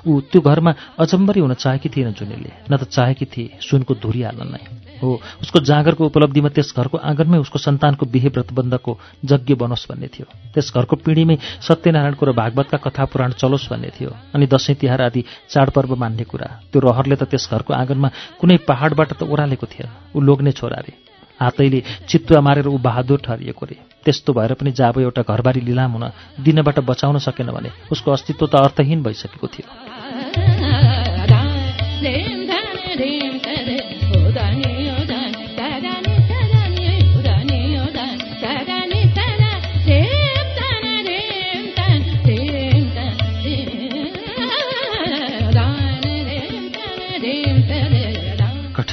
ऊ 0.07 0.19
त्यो 0.31 0.41
घरमा 0.41 0.71
अचम्बरी 0.99 1.39
हुन 1.39 1.53
चाहेकी 1.53 1.89
थिएन 1.89 2.13
जुनेले 2.15 2.51
न 2.71 2.77
त 2.77 2.87
चाहेकी 2.87 3.25
थिए 3.25 3.59
सुनको 3.59 3.93
धुरी 3.99 4.21
हाल्न 4.23 4.47
नै। 4.47 4.84
हो 5.01 5.19
उसको 5.41 5.59
जागरको 5.59 6.05
उपलब्धिमा 6.05 6.49
त्यस 6.49 6.73
घरको 6.75 6.97
आँगनमै 6.99 7.37
उसको 7.37 7.59
सन्तानको 7.59 8.05
बिहे 8.05 8.29
व्रतबन्धको 8.29 8.91
यज्ञ 9.31 9.53
बनोस् 9.55 9.87
भन्ने 9.89 10.07
थियो। 10.07 10.25
त्यस 10.53 10.71
घरको 10.73 10.95
पिँढीमै 11.05 11.37
सत्यनारायणको 11.61 12.23
र 12.25 12.31
भागवतका 12.33 12.77
कथा 12.85 13.05
पुराण 13.05 13.31
चलोस् 13.35 13.69
भन्ने 13.71 13.89
थियो 13.95 14.11
अनि 14.35 14.45
दसैँ 14.47 14.75
तिहार 14.75 15.01
आदि 15.01 15.21
चाडपर्व 15.49 15.95
मान्ने 15.95 16.23
कुरा। 16.23 16.49
त्यो 16.71 16.79
रहरले 16.81 17.15
त 17.15 17.23
त्यस 17.27 17.49
घरको 17.51 17.73
आँगनमा 17.73 18.09
कुनै 18.39 18.57
पहाडबाट 18.67 19.09
त 19.19 19.23
ओह्रालेको 19.23 19.65
थिएन। 19.67 19.89
ऊ 20.15 20.19
लोग्ने 20.21 20.51
छोरा 20.51 20.79
रे। 20.79 20.93
हातैले 21.35 21.79
चितुवा 22.07 22.39
मारेर 22.41 22.67
ऊ 22.67 22.77
बहादुर 22.79 23.19
ठहरिएको 23.19 23.65
रे। 23.65 23.75
त्यस्तो 24.05 24.33
भएर 24.33 24.53
पनि 24.55 24.71
जाब 24.71 24.99
एउटा 25.03 25.21
घरबारी 25.27 25.61
लिलाम 25.67 25.91
हुन 25.91 26.05
दिनबाट 26.39 26.79
बचाउन 26.87 27.17
सकेन 27.19 27.51
भने 27.51 27.69
उसको 27.91 28.11
अस्तित्व 28.11 28.47
त 28.47 28.55
अर्थहीन 28.55 29.03
भइसकेको 29.03 29.47
थियो। 29.47 30.54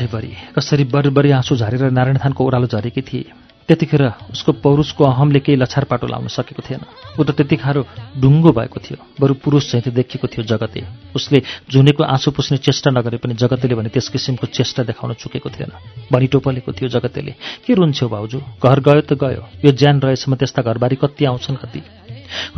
कठैभरि 0.03 0.35
कसरी 0.57 0.85
बरबरी 0.85 1.31
आँसु 1.31 1.57
झारेर 1.57 1.91
नारायण 1.91 2.19
थानको 2.19 2.45
ओह्रालो 2.45 2.67
झरेकी 2.67 3.03
थिए। 3.03 3.31
त्यतिखेर 3.69 4.03
उसको 4.35 4.53
पौरुषको 4.59 5.05
अहमले 5.05 5.41
केही 5.41 5.57
लछार 5.57 5.85
पाटो 5.87 6.07
लाउन 6.07 6.27
सकेको 6.27 6.62
थिएन। 6.67 6.83
ऊ 7.15 7.23
त 7.23 7.31
त्यति 7.31 7.57
खारो 7.62 7.87
ढुङ्गो 8.19 8.51
भएको 8.51 8.79
थियो 8.83 8.99
बरु 9.23 9.35
पुरुष 9.38 9.71
चाहिँ 9.71 9.95
देखिएको 9.95 10.27
थियो 10.27 10.43
जगते। 10.43 10.83
उसले 11.15 11.43
झुनेको 11.71 12.03
आँसु 12.03 12.31
पुस्ने 12.35 12.59
चेष्टा 12.59 12.91
नगरे 12.91 13.23
पनि 13.23 13.35
जगतेले 13.38 13.75
भने 13.79 13.88
त्यस 13.95 14.09
किसिमको 14.11 14.47
चेष्टा 14.51 14.83
देखाउन 14.83 15.15
चुकेको 15.15 15.51
थिएन। 15.55 15.71
भनी 16.11 16.27
टोपलेको 16.27 16.73
थियो 16.75 16.88
जगतेले। 16.91 17.35
के 17.62 17.75
रुन्थ्यो 17.75 18.09
भाउजू? 18.09 18.38
घर 18.59 18.81
गयो 18.83 19.01
त 19.07 19.15
गयो। 19.15 19.47
यो 19.62 19.71
ज्यान 19.71 20.01
रहेसम्म 20.03 20.35
त्यस्ता 20.35 20.62
घरबारी 20.62 20.97
कति 20.99 21.25
आउँछन् 21.31 21.62
कति? 21.62 21.83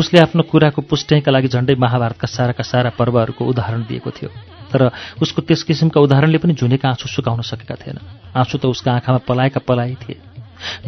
उसले 0.01 0.21
आफ्नो 0.21 0.43
कुराको 0.49 0.83
पुष्ट्याइका 0.83 1.31
लागि 1.31 1.49
झण्डै 1.53 1.75
महाभारतका 1.77 2.27
साराका 2.27 2.65
सारा 2.65 2.91
पर्वहरूको 2.97 3.45
उदाहरण 3.45 3.85
दिएको 3.85 4.11
थियो। 4.11 4.54
तर 4.75 4.91
उसको 5.23 5.43
त्यस 5.43 5.63
किसिमका 5.63 6.01
उदाहरणले 6.01 6.39
पनि 6.39 6.55
झुनेका 6.59 6.89
आँसु 6.89 7.09
सुकाउन 7.09 7.43
सकेका 7.43 7.75
थिएन। 7.79 7.99
आँसु 8.35 8.59
त 8.59 8.67
उसका 8.67 8.93
आँखामा 8.93 9.19
पलाएका 9.29 9.61
पलाइ 9.63 9.95
थिए। 10.03 10.19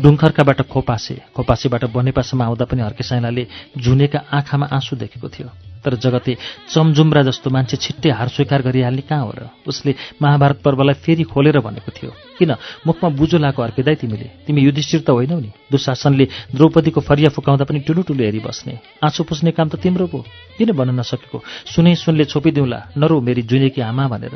डुङ्खर्काबाट 0.03 0.62
खोपासे 0.66 1.16
खोपासेबाट 1.37 1.85
बनेपासम्म 1.94 2.42
आउँदा 2.42 2.64
पनि 2.64 2.83
हर्के 2.83 3.05
साइनाले 3.05 3.46
झुनेका 3.79 4.18
आँखामा 4.33 4.66
आँसु 4.66 4.96
देखेको 4.96 5.29
थियो। 5.29 5.51
तर 5.87 5.94
जगते 5.94 6.37
चमजुम्रा 6.75 7.22
जस्तो 7.22 7.51
मान्छे 7.51 7.77
छिट्टै 7.79 8.11
हार 8.11 8.29
स्वीकार 8.29 8.62
गरिहाल्ने 8.66 9.03
कहाँ 9.07 9.22
हो 9.22 9.31
र? 9.31 9.42
उसले 9.62 9.94
महाभारत 10.18 10.59
पर्वलाई 10.66 10.94
फेरि 10.99 11.22
खोलेर 11.22 11.62
भनेको 11.62 11.90
थियो। 11.94 12.11
किन? 12.38 12.55
मुखमा 12.87 13.09
बुझो 13.14 13.38
लाएको 13.38 13.62
अर्पिँदै 13.62 13.94
तिमीले। 13.94 14.31
तिमी 14.46 14.61
युधिष्ठिर 14.66 15.01
त 15.07 15.11
होइनौ 15.14 15.38
नि। 15.38 15.51
दुशासनले 15.70 16.25
द्रौपदीको 16.51 17.01
फरिया 17.01 17.31
फुकाउँदा 17.31 17.64
पनि 17.64 17.87
टुलु 17.87 18.03
टुलु 18.03 18.22
हेरिबस्ने। 18.25 18.75
आँसु 19.05 19.22
पुस्ने 19.22 19.51
काम 19.55 19.68
त 19.70 19.79
तिम्रो 19.79 20.07
पो। 20.11 20.27
किन 20.59 20.75
भन्न 20.75 20.99
नसकेको? 20.99 21.38
सुनै 21.70 21.94
सुनले 21.94 22.25
छोपिदिउँला। 22.27 22.99
नरो 22.99 23.20
मेरी 23.22 23.42
जुनेकी 23.46 23.81
आमा 23.81 24.09
भनेर। 24.11 24.35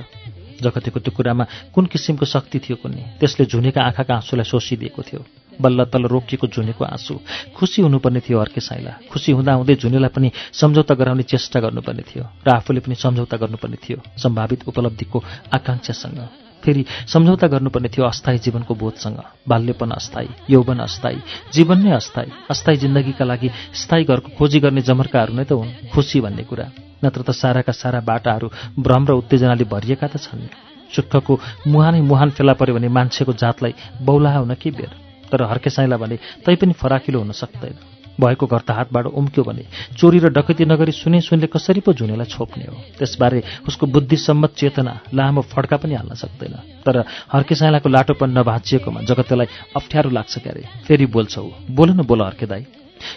जगतेको 0.62 1.00
त्यो 1.00 1.12
कुरामा 1.16 1.44
कुन 1.74 1.86
किसिमको 1.90 2.26
शक्ति 2.26 2.58
थियो 2.62 2.76
कुन्ने? 2.78 3.02
त्यसले 3.18 3.44
झुनेका 3.50 3.80
आँखाका 3.82 4.14
आँसुलाई 4.14 4.44
सोसिदिएको 4.44 5.02
थियो। 5.02 5.49
बल्ल 5.60 5.84
तल्ल 5.92 6.06
रोकिएको 6.06 6.46
झुनेको 6.46 6.84
आँसु। 6.84 7.14
खुसी 7.56 7.82
हुनुपर्ने 7.82 8.20
थियो 8.20 8.38
अर्के 8.40 8.60
साइला 8.60 8.92
खुसी 9.12 9.32
हुँदा 9.32 9.52
हुँदै 9.52 9.74
झुनेलाई 9.76 10.10
पनि 10.10 10.28
सम्झौता 10.52 10.94
गराउने 10.94 11.22
चेष्टा 11.22 11.60
गर्नुपर्ने 11.60 12.02
थियो 12.10 12.24
र 12.46 12.48
आफूले 12.50 12.80
पनि 12.80 12.94
सम्झौता 12.94 13.36
गर्नुपर्ने 13.36 13.78
थियो 13.84 13.98
सम्भावित 14.16 14.68
उपलब्धिको 14.68 15.18
आकाङ्क्षासँग 15.54 16.20
फेरि 16.62 16.84
सम्झौता 17.08 17.46
गर्नुपर्ने 17.46 17.88
थियो 17.88 18.04
अस्थायी 18.04 18.38
जीवनको 18.44 18.74
बोधसँग। 18.74 19.18
बाल्यपन 19.48 19.90
अस्थायी 19.90 20.28
यौवन 20.50 20.78
अस्थायी 20.84 21.18
जीवन 21.56 21.78
नै 21.84 21.90
अस्थायी 21.96 22.30
अस्थायी 22.50 22.76
जिन्दगीका 22.76 23.24
लागि 23.24 23.48
स्थायी 23.72 24.04
घरको 24.04 24.36
खोजी 24.36 24.60
गर्ने 24.60 24.82
जमर्काहरू 24.84 25.32
नै 25.34 25.44
त 25.48 25.56
हुन्। 25.56 25.88
खुसी 25.88 26.20
भन्ने 26.20 26.44
कुरा। 26.44 26.66
नत्र 27.00 27.20
त 27.24 27.30
साराका 27.32 27.72
सारा 27.72 28.00
बाटाहरू 28.04 28.48
भ्रम 28.76 29.02
र 29.08 29.10
उत्तेजनाले 29.24 29.64
भरिएका 29.64 30.06
त 30.12 30.20
छन्। 30.20 30.52
सुखको 30.92 31.40
मुहानै 31.64 32.00
मुहान 32.04 32.30
फेला 32.36 32.52
पर्यो 32.60 32.76
भने 32.76 32.88
मान्छेको 32.92 33.32
जातलाई 33.32 34.04
बौलाहा 34.04 34.38
हुन 34.44 34.54
के 34.60 34.70
बेर? 34.70 34.92
तर 35.32 35.42
हर्के 35.42 35.70
साइला 35.70 35.96
भने 35.96 36.18
तै 36.46 36.54
पनि 36.56 36.72
फराकिलो 36.72 37.18
हुन 37.18 37.32
सक्दैन। 37.32 37.78
भएको 38.20 38.46
घर 38.46 38.60
त 38.60 38.70
हातबाट 38.70 39.06
उम्क्यो 39.06 39.42
भने 39.44 39.64
चोरी 39.96 40.18
र 40.18 40.28
डकैती 40.28 40.64
नगरी 40.64 40.92
सुने 40.92 41.20
सुनले 41.20 41.46
कसरी 41.46 41.80
पो 41.80 41.92
झुनेलाई 41.92 42.26
छोप्ने 42.26 42.64
हो? 42.68 42.76
त्यसबारे 42.98 43.42
उसको 43.68 43.86
बुद्धिसम्मत 43.86 44.52
चेतना 44.52 44.92
लामो 45.14 45.40
फड्का 45.40 45.76
पनि 45.76 45.94
हाल्न 45.94 46.14
सक्दैन। 46.14 46.84
तर 46.84 47.04
हर्के 47.32 47.54
साइलाको 47.54 47.88
लाटोपन 47.88 48.30
नभाँचिएकोमा 48.38 49.00
जगतलाई 49.00 49.46
अप्ठ्यारो 49.76 50.10
लाग्छ 50.10 50.38
क्यारे। 50.38 50.64
फेरि 50.84 51.06
बोल्छौ। 51.06 51.48
बोल 51.70 51.90
न 51.90 52.04
बोल 52.04 52.22
हर्के 52.22 52.46
दाई। 52.46 52.66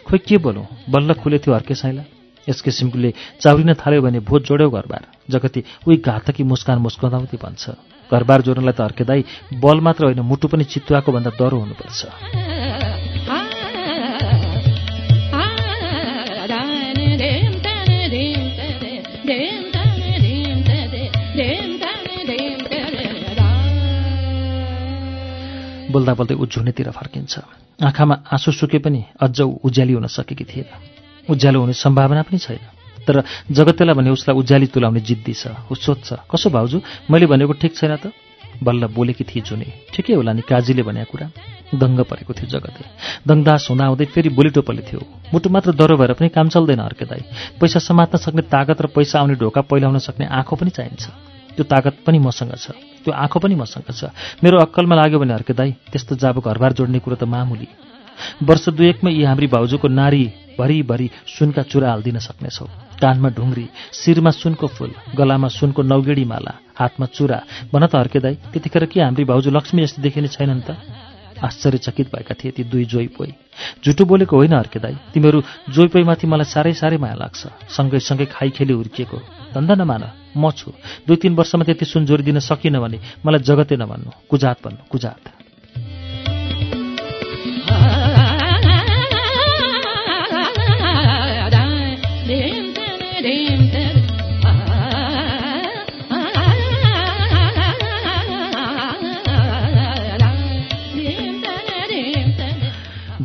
खोइ 0.08 0.20
के 0.20 0.38
बोलौँ? 0.38 0.66
बल्ल 0.90 1.14
खुले 1.14 1.38
थियो 1.40 1.56
हर्के 1.56 1.76
साइला 1.76 2.04
यस 2.50 2.62
किसिमले 2.62 3.14
चाउरिन 3.42 3.74
थाल्यो 3.80 4.02
भने 4.02 4.20
भोज 4.20 4.42
जोड्यौ 4.44 4.70
घरबार। 4.70 5.04
जगती 5.32 5.64
उही 5.88 5.98
घातकी 5.98 6.44
मुस्कान 6.44 6.78
मुस्काउँदाउती 6.80 7.38
भन्छ। 7.38 7.64
घरबार 8.12 8.42
जोड्नलाई 8.42 8.74
त 8.74 8.82
हर्केदाई 8.82 9.22
बल 9.64 9.80
मात्र 9.80 10.06
होइन 10.06 10.20
मुटु 10.22 10.48
पनि 10.48 10.64
चितुवाको 10.64 11.12
भन्दा 11.12 11.32
डह्रो 11.40 11.58
हुनुपर्छ। 11.58 12.00
बोल्दा 25.94 26.14
बोल्दै 26.18 26.36
ऊ 26.36 26.46
झुनेतिर 26.50 26.90
फर्किन्छ। 26.90 27.34
आँखामा 27.86 28.16
आँसु 28.34 28.52
सुके 28.52 28.78
पनि 28.82 29.06
अझ 29.22 29.40
उज्याली 29.42 29.94
हुन 29.94 30.08
सकेकी 30.10 30.44
थिएन। 30.44 30.93
उज्यालो 31.30 31.60
हुने 31.60 31.74
सम्भावना 31.74 32.22
पनि 32.28 32.38
छैन। 32.38 32.60
तर 33.08 33.24
जगतेलाई 33.52 33.96
भने 33.96 34.10
उसलाई 34.10 34.36
उज्याली 34.38 34.68
तुलाउने 34.68 35.00
जिद्दी 35.00 35.34
छ 35.34 35.52
ऊ 35.72 35.76
सोध्छ 35.76 36.28
कसो 36.32 36.50
भाउजू 36.50 36.78
मैले 37.12 37.26
भनेको 37.28 37.54
ठिक 37.60 37.76
छैन 37.76 37.96
त? 37.96 38.12
बल्ल 38.64 38.88
बोलेकी 38.96 39.24
थिए 39.24 39.42
जुने। 39.44 39.68
ठिकै 39.92 40.14
होला 40.14 40.32
नि 40.34 40.42
काजीले 40.46 40.84
भनेको 40.88 41.12
कुरा। 41.12 41.28
दङ्ग 41.74 42.00
परेको 42.06 42.34
थियो 42.38 42.48
जगते 42.54 42.86
दङदास 43.28 43.68
हुँदा 43.70 43.86
हुँदै 43.92 44.06
फेरि 44.14 44.30
बोली 44.30 44.50
टोपले 44.54 44.82
थियो 44.88 45.02
मुटु 45.34 45.50
मात्र 45.50 45.72
डह्रो 45.74 45.98
भएर 45.98 46.14
पनि 46.14 46.30
काम 46.30 46.48
चल्दैन 46.54 46.80
अर्के 46.80 47.06
दाई। 47.10 47.22
पैसा 47.60 47.80
समात्न 47.82 48.18
सक्ने 48.22 48.42
तागत 48.46 48.82
र 48.82 48.88
पैसा 48.94 49.20
आउने 49.20 49.36
ढोका 49.42 49.62
पहिलाउन 49.66 49.98
सक्ने 50.00 50.26
आँखो 50.30 50.56
पनि 50.56 50.70
चाहिन्छ। 50.70 51.04
त्यो 51.58 51.64
तागत 51.66 52.06
पनि 52.06 52.20
मसँग 52.22 52.54
छ। 52.56 52.78
त्यो 53.04 53.12
आँखो 53.14 53.40
पनि 53.42 53.56
मसँग 53.58 53.90
छ। 53.90 54.14
मेरो 54.44 54.62
अक्कलमा 54.64 54.96
लाग्यो 54.96 55.20
भने 55.20 55.34
अर्के 55.34 55.54
दाई 55.54 55.72
त्यस्तो 55.92 56.16
जाबो 56.22 56.42
घरबार 56.46 56.74
जोड्ने 56.78 57.00
कुरो 57.02 57.16
त 57.18 57.26
मामुली। 57.26 57.93
वर्ष 58.44 58.70
दुएकमै 58.70 59.12
यी 59.12 59.24
हाम्री 59.24 59.48
भाउजूको 59.48 59.88
नारी 59.88 60.24
भरिभरि 60.60 61.10
सुनका 61.28 61.62
चुरा 61.64 61.90
हालिदिन 61.90 62.20
सक्नेछौ। 62.20 62.66
कानमा 63.02 63.30
ढुङ्ग्री 63.30 63.66
शिरमा 63.94 64.32
सुनको 64.32 64.68
फुल 64.68 64.92
गलामा 65.18 65.48
सुनको 65.48 65.82
नौगेडी 65.82 66.26
माला 66.26 66.54
हातमा 66.80 67.06
चुरा। 67.06 67.40
भन 67.74 67.84
त 67.88 67.96
हर्के 67.96 68.20
दाई 68.20 68.36
त्यतिखेर 68.52 68.86
के 68.86 69.02
हाम्री 69.02 69.24
भाउजू 69.26 69.50
लक्ष्मी 69.52 69.82
जस्तो 69.84 70.02
देखिने 70.02 70.28
छैनन् 70.28 70.62
त? 70.62 70.78
आश्चर्यचकित 71.44 72.08
भएका 72.16 72.36
थिए 72.40 72.52
ती 72.52 72.64
दुई 72.64 72.86
जोइपोइ 72.86 73.32
झुटो 73.84 74.06
बोलेको 74.06 74.36
होइन 74.38 74.54
हर्के 74.54 74.80
दाई 74.80 74.96
तिमीहरू 75.14 75.44
जोइपोइमाथि 75.76 76.28
मलाई 76.28 76.48
साह्रै 76.48 76.74
साह्रै 76.74 76.98
माया 76.98 77.16
लाग्छ। 77.20 77.42
सँगै 77.68 78.00
सँगै 78.00 78.26
खाइ 78.32 78.50
खेली 78.56 78.74
हुर्किएको। 78.74 79.18
धन्दा 79.52 79.76
नमान 79.76 80.04
म 80.38 80.52
छु। 80.52 80.72
दुई 81.08 81.18
तिन 81.18 81.36
वर्षमा 81.36 81.64
त्यति 81.68 81.86
सुन 81.86 82.06
जोडिदिन 82.06 82.40
सकिनँ 82.40 82.80
भने 82.80 82.98
मलाई 83.26 83.44
जगतै 83.44 83.76
नभन्नु। 83.76 84.10
कुजात 84.30 84.58
भन्नु 84.64 84.88
कुजात। 84.88 85.43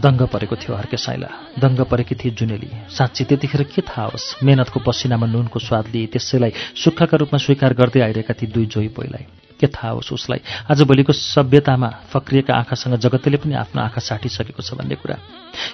दङ्ग 0.05 0.23
परेको 0.33 0.57
थियो 0.57 0.75
हर्के 0.77 0.97
साइला 0.97 1.29
दङ्ग 1.59 1.81
परेकी 1.91 2.15
थिए 2.15 2.31
जुनेली। 2.39 2.71
साँच्ची 2.91 3.25
त्यतिखेर 3.25 3.63
के 3.75 3.83
थाहा 3.83 4.07
होस् 4.13 4.45
मेहनतको 4.45 4.79
पसिनामा 4.81 5.27
नुनको 5.27 5.59
स्वाद 5.59 5.87
लिए 5.95 6.07
त्यसैलाई 6.13 6.53
सुक्खाका 6.83 7.17
रूपमा 7.17 7.39
स्वीकार 7.39 7.73
गर्दै 7.75 8.01
आइरहेका 8.07 8.35
ती 8.35 8.47
दुई 8.47 8.67
जोई 8.67 8.89
पहिलाई 8.97 9.48
के 9.61 9.67
थाहा 9.67 9.91
होस् 9.99 10.13
उसलाई। 10.13 10.41
आजभोलिको 10.71 11.13
सभ्यतामा 11.13 11.89
फक्रिएका 12.13 12.55
आँखासँग 12.55 12.97
जगतले 12.97 13.37
पनि 13.43 13.55
आफ्नो 13.55 13.83
आँखा 13.83 14.01
साटिसकेको 14.01 14.63
छ 14.63 14.75
भन्ने 14.79 14.95
कुरा। 14.95 15.17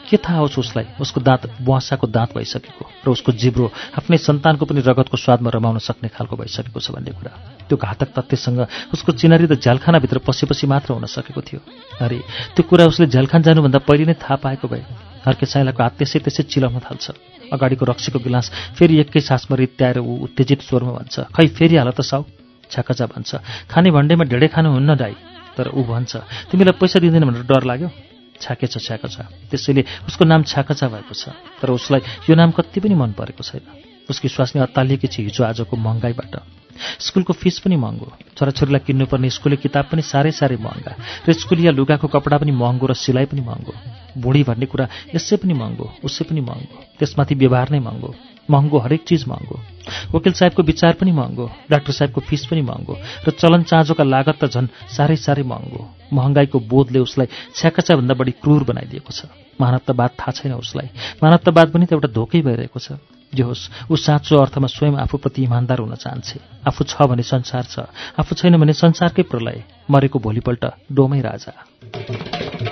के 0.09 0.17
थाहा 0.17 0.39
होस् 0.41 0.59
उसलाई? 0.59 0.87
उसको 1.01 1.21
दाँत 1.21 1.61
बुवासाको 1.61 2.07
दाँत 2.09 2.35
भइसकेको। 2.35 2.85
र 3.05 3.09
उसको 3.11 3.33
जिब्रो 3.33 3.71
आफ्नै 3.99 4.17
सन्तानको 4.19 4.65
पनि 4.65 4.81
रगतको 4.81 5.17
स्वादमा 5.17 5.51
रमाउन 5.53 5.79
सक्ने 5.79 6.09
खालको 6.09 6.37
भइसकेको 6.37 6.81
छ 6.81 6.91
भन्ने 6.97 7.13
कुरा। 7.13 7.33
त्यो 7.69 7.77
घातक 7.77 8.09
तथ्यसँग 8.17 8.61
उसको 8.93 9.13
चिनारी 9.13 9.47
त 9.47 9.61
झ्यालखानाभित्र 9.61 10.19
पसेपछि 10.25 10.67
मात्र 10.67 10.97
हुन 10.97 11.05
सकेको 11.05 11.41
थियो। 11.41 11.61
अरे 12.01 12.19
त्यो 12.57 12.63
कुरा 12.65 12.85
उसले 12.89 13.07
झ्यालखान 13.07 13.43
जानुभन्दा 13.43 13.79
पहिले 13.85 14.05
नै 14.09 14.17
थाहा 14.17 14.37
पाएको 14.41 14.69
भए। 14.69 14.85
हर्के 15.25 15.47
साइलाको 15.47 15.83
हात 15.83 15.95
त्यसै 16.01 16.19
त्यसै 16.21 16.43
चिलाउन 16.53 16.81
थाल्छ। 16.85 17.05
अगाडिको 17.53 17.85
रक्सीको 17.85 18.19
गिलास 18.19 18.77
फेरि 18.77 19.01
एकै 19.01 19.21
सासमा 19.21 19.57
रित्याएर 19.57 19.99
ऊ 20.01 20.29
उत्तेजित 20.29 20.61
स्वरमा 20.65 20.93
भन्छ। 21.01 21.33
खै 21.33 21.47
फेरि 21.49 21.77
हाल 21.77 21.93
त 21.93 22.01
साउ। 22.01 22.34
छ्याकचा 22.75 23.07
भन्छ। 23.07 23.31
खाने 23.71 23.91
भन्डेमा 23.95 24.25
ढेँडे 24.27 24.49
खानुहुन्न 24.51 24.91
दाई। 24.99 25.15
तर 25.55 25.71
ऊ 25.71 25.83
भन्छ 25.87 26.13
तिमीलाई 26.51 26.75
पैसा 26.75 26.99
दिँदैन 26.99 27.25
भनेर 27.25 27.47
डर 27.47 27.63
लाग्यो? 27.63 27.89
छ्याके 28.43 28.67
छ 28.67 28.83
छ्याक 28.83 29.07
छ। 29.07 29.23
त्यसैले 29.51 29.83
उसको 30.11 30.25
नाम 30.27 30.43
छ्याकचा 30.43 30.87
भएको 30.91 31.15
छ। 31.15 31.31
तर 31.63 31.71
उसलाई 31.71 32.01
यो 32.27 32.35
नाम 32.35 32.51
कति 32.51 32.83
पनि 32.83 32.95
मन 32.99 33.15
परेको 33.15 33.43
छैन। 33.47 33.63
उसकी 34.11 34.29
स्वास्नी 34.29 34.61
अत्तालिएकी 34.61 35.07
छ 35.07 35.23
हिजो 35.23 35.45
आजको 35.47 35.71
महँगाईबाट। 35.71 36.35
स्कुलको 36.75 37.33
फिस 37.33 37.59
पनि 37.63 37.77
महँगो। 37.79 38.35
छोराछोरीलाई 38.35 38.83
किन्नुपर्ने 38.83 39.31
स्कुले 39.31 39.57
किताब 39.63 39.85
पनि 39.95 40.03
साह्रै 40.03 40.33
साह्रै 40.35 40.59
महँगा। 40.59 40.93
र 41.23 41.33
स्कुलिया 41.33 41.71
लुगाको 41.71 42.11
कपडा 42.11 42.37
पनि 42.43 42.53
महँगो 42.53 42.87
र 42.91 42.95
सिलाइ 42.99 43.31
पनि 43.31 43.41
महँगो। 43.41 43.73
बुढी 44.19 44.43
भन्ने 44.43 44.67
कुरा 44.67 44.89
यसै 45.15 45.37
पनि 45.39 45.55
महँगो 45.55 45.87
उसै 46.03 46.25
पनि 46.27 46.43
महँगो। 46.43 46.99
त्यसमाथि 46.99 47.35
व्यवहार 47.39 47.71
नै 47.71 47.79
महँगो। 47.79 48.34
महँगो 48.51 48.79
हरेक 48.79 49.05
चिज 49.09 49.25
महँगो। 49.29 49.61
वकिल 50.15 50.33
साहेबको 50.33 50.63
विचार 50.63 50.93
पनि 51.01 51.13
महँगो 51.13 51.51
डाक्टर 51.71 51.93
साहेबको 51.93 52.21
फिस 52.21 52.47
पनि 52.47 52.63
महँगो 52.63 52.97
र 53.29 53.31
चलन 53.31 53.63
चाँजोका 53.63 54.05
लागत 54.05 54.39
त 54.41 54.51
झन् 54.53 54.69
साह्रै 54.97 55.17
साह्रै 55.17 55.43
महँगो। 55.43 55.81
महँगाईको 56.13 56.59
बोधले 56.61 56.99
उसलाई 56.99 57.27
छ्याकचाभन्दा 57.57 58.15
बढी 58.15 58.33
क्रूर 58.43 58.65
बनाइदिएको 58.65 59.13
छ। 59.13 59.33
मानवतावाद 59.61 60.11
थाहा 60.21 60.33
छैन 60.33 60.53
उसलाई। 60.55 60.89
मानवतावाद 61.23 61.69
पनि 61.73 61.87
त 61.87 61.93
एउटा 61.93 62.09
धोकै 62.13 62.41
भइरहेको 62.43 62.81
छ। 62.81 63.01
जे 63.33 63.43
होस् 63.43 63.91
ऊ 63.91 63.97
साँचो 63.97 64.39
अर्थमा 64.39 64.67
स्वयं 64.71 64.95
आफूप्रति 65.05 65.43
इमान्दार 65.43 65.79
हुन 65.81 65.95
चाहन्छे। 65.95 66.39
आफू 66.69 66.85
छ 66.85 67.03
भने 67.03 67.23
संसार 67.23 67.65
छ 67.65 67.89
आफू 68.19 68.35
छैन 68.35 68.57
भने 68.61 68.73
संसारकै 68.73 69.23
प्रलय। 69.27 69.91
मरेको 69.91 70.19
भोलिपल्ट 70.19 70.65
डोमै 70.93 71.21
राजा। 71.21 72.64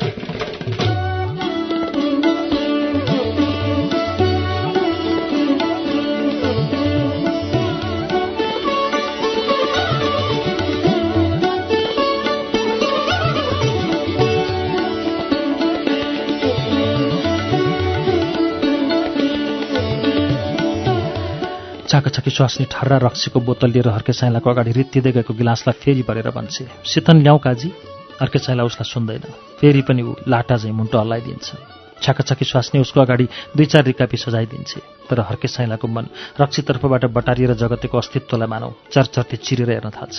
चाकछकी 21.92 22.30
स्वास्नी 22.30 22.64
ठर्रा 22.72 22.96
रक्सीको 23.04 23.40
बोतल 23.44 23.70
लिएर 23.70 23.88
हर्के 23.92 24.12
साइलाको 24.16 24.50
अगाडि 24.50 24.72
रित्तिँदै 24.72 25.12
गएको 25.12 25.34
गिलासलाई 25.36 25.76
फेरि 25.76 26.02
भरेर 26.08 26.28
भन्छे 26.32 26.64
सितन 26.88 27.20
ल्याउ 27.20 27.38
काजी। 27.44 27.68
हर्के 28.16 28.38
साइला 28.38 28.64
उसलाई 28.64 28.88
सुन्दैन। 28.88 29.24
फेरि 29.60 29.82
पनि 29.84 30.02
ऊ 30.02 30.14
लाटा 30.24 30.56
झैँ 30.56 30.72
मुन्टो 30.72 30.98
हल्लाइदिन्छ। 30.98 31.48
छाकाछकी 32.00 32.44
स्वास्नी 32.44 32.80
उसको 32.80 33.00
अगाडि 33.00 33.28
दुई 33.56 33.66
चार 33.66 33.84
रिकापी 33.84 34.16
सजाइदिन्छे। 34.16 34.80
तर 35.10 35.20
हर्के 35.20 35.48
साइलाको 35.48 35.86
मन 35.86 36.06
रक्सीतर्फबाट 36.40 37.04
बटारिएर 37.12 37.52
जगतेको 37.60 37.98
अस्तित्वलाई 37.98 38.48
मानौ 38.48 38.72
चरचर्ती 38.88 39.36
चिरेर 39.36 39.70
हेर्न 39.70 39.90
थाल्छ। 39.92 40.18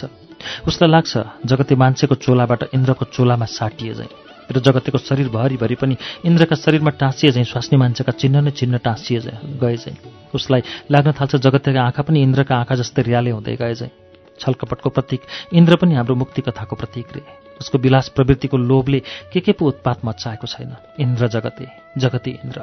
उसलाई 0.70 0.90
लाग्छ 0.94 1.14
जगते 1.42 1.74
मान्छेको 1.74 2.16
चोलाबाट 2.22 2.70
इन्द्रको 2.70 3.06
चोलामा 3.10 3.46
साटिए 3.50 3.94
झैँ। 3.98 4.12
र 4.52 4.60
जगतेको 4.60 4.98
शरीर 4.98 5.28
भरिभरि 5.30 5.76
पनि 5.76 5.96
इन्द्रका 6.26 6.56
शरीरमा 6.56 6.92
टाँसिए 7.00 7.32
झैँ 7.32 7.44
स्वास्नी 7.44 7.78
मान्छेका 7.78 8.12
चिन्ह 8.12 8.42
नै 8.42 8.52
चिन्ह 8.52 8.78
टाँसिए 8.78 9.20
गए 9.60 9.76
झैँ। 9.78 9.96
उसलाई 10.34 10.62
लाग्न 10.92 11.12
थाल्छ 11.12 11.36
जगतेका 11.38 11.82
आँखा 11.84 12.04
पनि 12.04 12.22
इन्द्रका 12.22 12.56
आँखा 12.56 12.76
जस्तै 12.76 13.02
रियाले 13.02 13.32
हुँदै 13.32 13.56
गए 13.56 13.74
झैँ। 13.74 13.92
छलकपटको 14.40 14.90
प्रतीक 14.90 15.22
इन्द्र 15.54 15.76
पनि 15.76 15.96
हाम्रो 15.96 16.16
मुक्ति 16.16 16.42
कथाको 16.42 16.76
प्रतीक 16.76 17.08
रे। 17.16 17.22
उसको 17.62 17.78
विलास 17.78 18.10
प्रवृत्तिको 18.10 18.58
लोभले 18.58 19.00
के 19.34 19.40
के 19.40 19.52
पो 19.52 19.66
उत्पात 19.66 20.06
मचाएको 20.06 20.48
छैन। 20.48 20.76
इन्द्र 21.00 21.28
जगते 21.28 21.68
जगते 21.98 22.32
इन्द्र। 22.44 22.62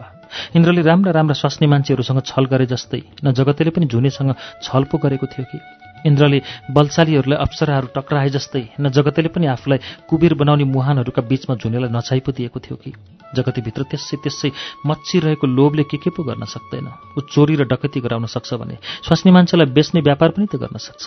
इन्द्रले 0.56 0.82
राम्रा 0.82 1.12
राम्रा 1.12 1.34
स्वास्नी 1.34 1.66
मान्छेहरूसँग 1.66 2.20
छल 2.26 2.44
गरे 2.44 2.66
जस्तै 2.66 3.02
न 3.24 3.32
जगतेले 3.32 3.70
पनि 3.70 3.86
झुनेसँग 3.86 4.34
छल 4.62 4.84
पो 4.90 4.98
गरेको 4.98 5.26
थियो 5.26 5.46
कि? 5.46 5.58
इन्द्रले 6.06 6.40
बलशालीहरूलाई 6.70 7.38
अप्सराहरू 7.38 7.88
टक्राए 7.96 8.30
जस्तै 8.30 8.64
न 8.80 8.90
जगतेले 8.90 9.28
पनि 9.28 9.46
आफूलाई 9.46 9.78
कुबेर 10.08 10.34
बनाउने 10.34 10.64
मुहानहरूका 10.64 11.22
बीचमा 11.22 11.54
झुनेलाई 11.56 11.90
नछाइ 11.90 12.20
पो 12.20 12.32
दिएको 12.32 12.58
थियो 12.60 12.76
कि? 12.76 12.92
जगतीभित्र 13.36 13.82
त्यसै 13.90 14.16
त्यसै 14.22 14.50
मच्चिरहेको 14.86 15.46
लोभले 15.46 15.84
के 15.90 15.96
के 15.96 16.10
पो 16.10 16.22
गर्न 16.22 16.44
सक्दैन? 16.44 16.86
ऊ 17.16 17.20
चोरी 17.32 17.54
र 17.56 17.64
डकैती 17.64 18.00
गराउन 18.00 18.26
सक्छ 18.26 18.54
भने 18.54 18.76
स्वास्नी 19.06 19.30
मान्छेलाई 19.32 19.66
बेच्ने 19.76 20.00
व्यापार 20.00 20.30
पनि 20.36 20.46
त 20.46 20.56
गर्न 20.56 20.78
सक्छ। 20.78 21.04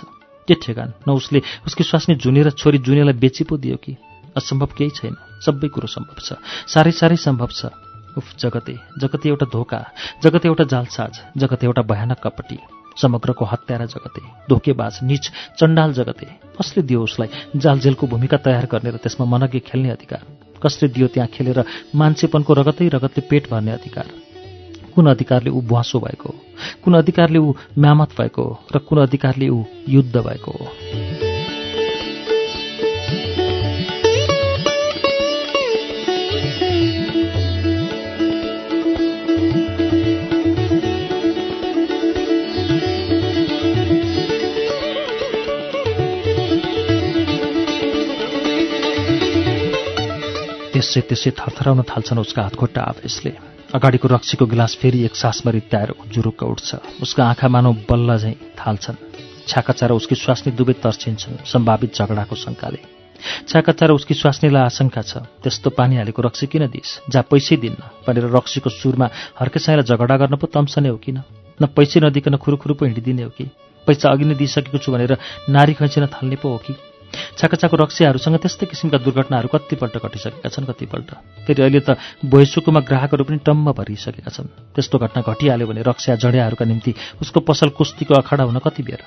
के 0.48 0.54
ठेगान? 0.54 0.94
न 1.08 1.12
उसले 1.12 1.42
उसकी 1.68 1.84
स्वास्नी 1.84 2.16
जुनेर 2.16 2.50
छोरी 2.52 2.78
जुनेलाई 2.78 3.14
बेची 3.14 3.44
पो 3.44 3.58
दियो 3.58 3.78
कि? 3.78 3.98
असम्भव 4.38 4.70
केही 4.78 4.90
छैन। 4.90 5.16
सबै 5.46 5.68
कुरो 5.68 5.88
सम्भव 5.88 6.18
छ। 6.20 6.40
साह्रै 6.68 6.92
साह्रै 6.92 7.18
सम्भव 7.18 7.52
छ। 7.52 7.72
उफ 8.18 8.38
जगते 8.38 8.78
जगते 9.02 9.30
एउटा 9.30 9.46
धोका 9.52 9.82
जगते 10.24 10.48
एउटा 10.48 10.64
जालसाज 10.64 11.14
जगते 11.38 11.66
एउटा 11.66 11.82
भयानक 11.82 12.20
कपटी। 12.24 12.83
समग्रको 13.02 13.46
हत्यारा 13.46 13.86
जगते 13.86 14.22
धोकेबाज 14.50 15.00
निच 15.04 15.32
चण्डाल 15.60 15.94
जगते। 15.94 16.26
कसले 16.26 16.84
दियो 16.84 17.04
उसलाई? 17.04 17.28
जालजेलको 17.56 18.08
भूमिका 18.08 18.38
तयार 18.38 18.66
गर्ने 18.72 18.90
र 18.90 18.98
त्यसमा 18.98 19.26
मनज्ञ 19.26 19.60
खेल्ने 19.60 19.90
अधिकार। 19.90 20.26
कसले 20.64 20.90
दियो 20.90 21.08
त्यहाँ 21.08 21.30
खेलेर 21.34 21.64
मान्छेपनको 21.96 22.54
रगतै 22.54 22.88
रगतले 22.88 23.28
पेट 23.30 23.52
भर्ने 23.52 23.72
अधिकार? 23.72 24.06
कुन 24.96 25.08
अधिकारले 25.08 25.50
ऊ 25.50 25.62
बुवासो 25.62 26.00
भएको? 26.00 26.36
कुन 26.84 26.94
अधिकारले 26.94 27.40
ऊ 27.40 27.54
म्यामत 27.80 28.10
भएको? 28.22 28.60
र 28.76 28.80
कुन 28.80 29.02
अधिकारले 29.02 29.50
ऊ 29.50 29.64
युद्ध 29.90 30.18
भएको? 30.18 30.52
हो 30.52 31.23
त्यसै 50.84 51.02
त्यसै 51.10 51.32
थरथराउन 51.40 51.82
थाल्छन् 51.88 52.20
उसका 52.20 52.42
हातखुट्टा 52.44 52.82
आवेशले। 52.84 53.32
अगाडिको 53.72 54.08
रक्सीको 54.08 54.46
गिलास 54.46 54.76
फेरि 54.76 55.00
एक 55.08 55.16
सासमा 55.16 55.52
रित्याएर 55.56 55.92
जुरुक्क 56.12 56.44
उठ्छ। 56.44 56.70
उसका 57.02 57.24
आँखा 57.24 57.48
मानव 57.48 57.74
बल्ल 57.88 58.18
झैँ 58.20 58.36
थाल्छन्। 58.60 59.00
छाकाचा 59.48 59.88
र 59.88 59.92
उसकी 59.96 60.16
स्वास्नी 60.16 60.52
दुवै 60.60 60.74
तर्सिन्छन् 60.84 61.48
सम्भावित 61.48 61.96
झगडाको 61.96 62.36
शङ्काले। 62.36 62.80
र 63.88 63.92
उसकी 63.96 64.14
स्वास्नीलाई 64.14 64.64
आशंका 64.64 65.02
छ 65.02 65.24
त्यस्तो 65.40 65.70
पानी 65.72 65.96
हालेको 66.04 66.22
रक्सी 66.22 66.48
किन 66.52 66.68
दिइस्? 66.68 67.08
जहाँ 67.10 67.28
पैसै 67.32 67.56
दिन्न। 67.64 67.80
भनेर 68.04 68.28
रक्सीको 68.28 68.70
सुरमा 68.70 69.08
हर्केसाईलाई 69.40 69.88
झगडा 69.88 70.16
गर्न 70.20 70.36
पो 70.36 70.48
तम्सने 70.52 70.90
हो 70.90 70.98
किन? 71.00 71.24
न 71.64 71.64
पैसै 71.72 72.04
नदिकन 72.04 72.36
खुरुखुरु 72.44 72.76
पो 72.76 72.86
हिँडिदिने 72.86 73.24
हो 73.24 73.32
कि? 73.32 73.48
पैसा 73.88 74.12
अघि 74.12 74.26
नै 74.28 74.36
दिइसकेको 74.36 74.78
छु 74.84 74.92
भनेर 74.92 75.16
नारी 75.50 75.74
खैँचिन 75.80 76.12
थाल्ने 76.12 76.36
पो 76.36 76.50
हो 76.50 76.60
कि? 76.60 76.76
छाकाचाको 77.38 77.76
रक्सीहरूसँग 77.78 78.38
त्यस्तै 78.38 78.66
किसिमका 78.66 78.98
दुर्घटनाहरू 79.02 79.48
कतिपल्ट 79.48 79.96
घटिसकेका 79.98 80.50
छन् 80.50 80.70
कतिपल्ट। 80.70 81.10
फेरि 81.46 81.62
अहिले 81.62 81.80
त 81.80 81.98
बोइसुकुमा 82.26 82.80
ग्राहकहरू 82.84 83.24
पनि 83.24 83.38
टम्म 83.42 83.72
भरिसकेका 83.72 84.32
छन्। 84.32 84.74
त्यस्तो 84.74 84.98
घटना 84.98 85.22
घटिहाल्यो 85.22 85.68
भने 85.68 85.82
रक्सिया 85.82 86.16
जड्याहरूका 86.18 86.66
निम्ति 86.66 86.92
उसको 87.22 87.40
पसल 87.42 87.70
कुस्तीको 87.78 88.14
अखाडा 88.14 88.44
हुन 88.44 88.58
कति 88.60 88.84
बेर? 88.84 89.02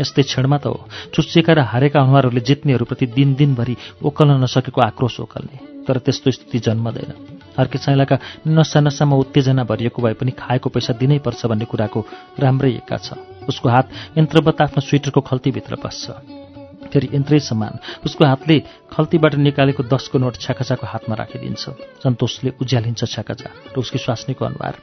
यस्तै 0.00 0.22
क्षणमा 0.22 0.58
त 0.60 0.66
हो। 0.68 0.84
चुच्चिएका 1.14 1.52
र 1.52 1.60
हारेका 1.72 2.00
अनुहारहरूले 2.00 2.40
जित्नेहरूप्रति 2.44 3.06
दिन 3.16 3.34
दिनभरि 3.34 3.76
ओकल्न 4.04 4.44
नसकेको 4.44 4.80
आक्रोश 4.82 5.20
ओकल्ने। 5.24 5.56
तर 5.88 5.98
त्यस्तो 6.04 6.30
स्थिति 6.30 6.58
जन्मदैन। 6.58 7.10
अर्के 7.56 7.78
साइलाका 7.78 8.18
नसा 8.44 8.80
नसामा 8.80 9.16
उत्तेजना 9.16 9.64
भरिएको 9.64 10.02
भए 10.02 10.14
पनि 10.20 10.30
खाएको 10.36 10.68
पैसा 10.68 10.92
दिनै 11.00 11.18
पर्छ 11.24 11.46
भन्ने 11.48 11.64
कुराको 11.64 12.00
राम्रै 12.36 12.72
एका 12.76 12.96
छ। 13.00 13.16
उसको 13.48 13.68
हात 13.68 14.18
यन्त्रवत 14.18 14.60
आफ्नो 14.60 14.80
स्वेटरको 14.84 15.20
खल्तीभित्र 15.20 15.80
बस्छ 15.80 16.04
फेरि 16.86 17.08
यन्त्रै 17.12 17.38
समान। 17.40 17.78
उसको 18.06 18.24
हातले 18.24 18.56
खल्तीबाट 18.92 19.34
निकालेको 19.36 19.82
दसको 19.84 20.18
नोट 20.18 20.34
छ्याकाचाको 20.38 20.86
हातमा 20.86 21.14
राखिदिन्छ। 21.14 21.62
सन्तोषले 22.02 22.50
उज्यालिन्छ 22.60 23.04
छ्याकाचा 23.04 23.48
र 23.72 23.76
उसकी 23.76 23.98
स्वास्नीको 23.98 24.44
अनुहार। 24.44 24.74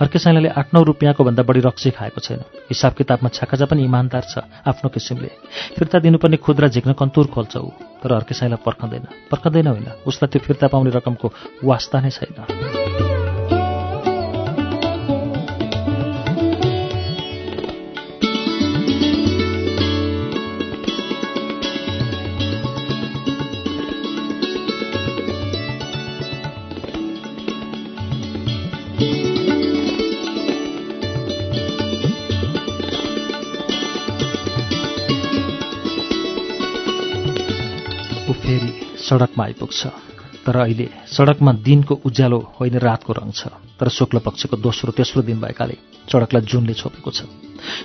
हर्के 0.00 0.18
साइलाले 0.18 0.48
आठ 0.48 0.72
नौ 0.74 0.82
रुपियाँको 0.82 1.24
भन्दा 1.24 1.42
बढी 1.44 1.60
रक्सी 1.60 1.90
खाएको 1.92 2.20
छैन। 2.20 2.40
हिसाब 2.72 2.92
किताबमा 2.94 3.28
छाकाजा 3.28 3.66
पनि 3.68 3.84
इमान्दार 3.84 4.24
छ 4.24 4.34
आफ्नो 4.64 4.88
किसिमले। 4.88 5.30
फिर्ता 5.76 5.98
दिनुपर्ने 5.98 6.36
खुद्रा 6.40 6.68
झिक्न 6.68 6.92
कन्तुर 6.96 7.26
खोल्छ 7.28 7.56
ऊ 7.56 7.68
तर 8.00 8.12
हर्के 8.14 8.34
साइला 8.34 8.56
पर्खँदैन। 8.64 9.28
पर्खँदैन 9.28 9.66
होइन। 9.66 9.88
उसलाई 10.08 10.28
त्यो 10.32 10.40
फिर्ता 10.40 10.66
पाउने 10.72 10.90
रकमको 10.90 11.32
वास्ता 11.64 12.00
नै 12.00 12.10
छैन। 12.10 13.17
सडकमा 39.08 39.44
आइपुग्छ। 39.44 39.80
तर 40.44 40.56
अहिले 40.56 40.86
सडकमा 41.12 41.52
दिनको 41.66 41.94
उज्यालो 42.08 42.38
होइन 42.56 42.76
रातको 42.78 43.12
रङ 43.12 43.30
छ। 43.32 43.52
तर 43.78 43.88
शुक्ल 43.88 44.18
पक्षको 44.24 44.56
दोस्रो 44.56 44.92
तेस्रो 44.92 45.22
दिन 45.22 45.40
भएकाले 45.40 45.76
सडकलाई 46.08 46.42
जुनले 46.44 46.74
छोपेको 46.74 47.10
छ। 47.10 47.20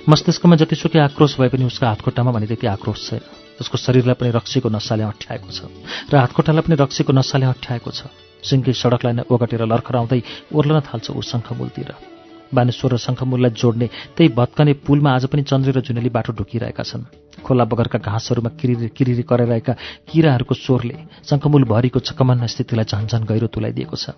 मस्तिष्कमा 0.08 0.56
जतिसुकै 0.56 1.00
आक्रोश 1.08 1.32
भए 1.40 1.48
पनि 1.52 1.64
उसको 1.68 1.84
हातखुट्टामा 1.86 2.30
भने 2.32 2.46
त्यति 2.46 2.66
आक्रोश 2.66 2.98
छैन। 3.08 3.20
उसको 3.60 3.76
शरीरलाई 3.78 4.16
पनि 4.20 4.30
रक्सीको 4.32 4.68
नसाले 4.68 5.04
अठ्याएको 5.04 5.50
छ। 5.52 5.60
र 6.08 6.12
हातखुट्टालाई 6.16 6.62
पनि 6.66 6.76
रक्सीको 6.80 7.12
नसाले 7.12 7.46
अठ्याएको 7.52 7.90
छ। 7.90 8.00
सिङ्गी 8.42 8.72
सडकलाई 8.72 9.12
नै 9.12 9.24
ओगटेर 9.28 9.62
लर्खराउँदै 9.64 10.20
ओर्लन 10.56 10.80
थाल्छ 10.88 11.06
ऊ 11.10 11.20
शङ्खमूलतिर 11.20 12.13
बानेश्वर 12.52 12.92
र 12.92 12.96
शङ्खमूललाई 12.98 13.50
जोड्ने 13.56 13.86
त्यही 14.16 14.28
भत्कने 14.34 14.72
पुलमा 14.84 15.10
आज 15.14 15.24
पनि 15.32 15.42
चन्द्रे 15.42 15.72
र 15.72 15.80
जुनेली 15.80 16.10
बाटो 16.10 16.32
ढुकिरहेका 16.34 16.82
छन्। 16.82 17.04
खोला 17.40 17.64
बगरका 17.64 17.98
घाँसहरूमा 17.98 18.50
किरिरी 18.60 18.88
किरिरी 18.96 19.24
कराइरहेका 19.24 19.72
किराहरूको 20.10 20.54
स्वरले 20.54 20.96
शङ्खमूल 21.30 21.64
भरिको 21.64 21.98
चकमन्न 22.08 22.46
स्थितिलाई 22.46 22.84
झन्झन 22.84 23.22
गहिरो 23.24 23.46
तुलाइदिएको 23.54 23.96
छ। 23.96 24.16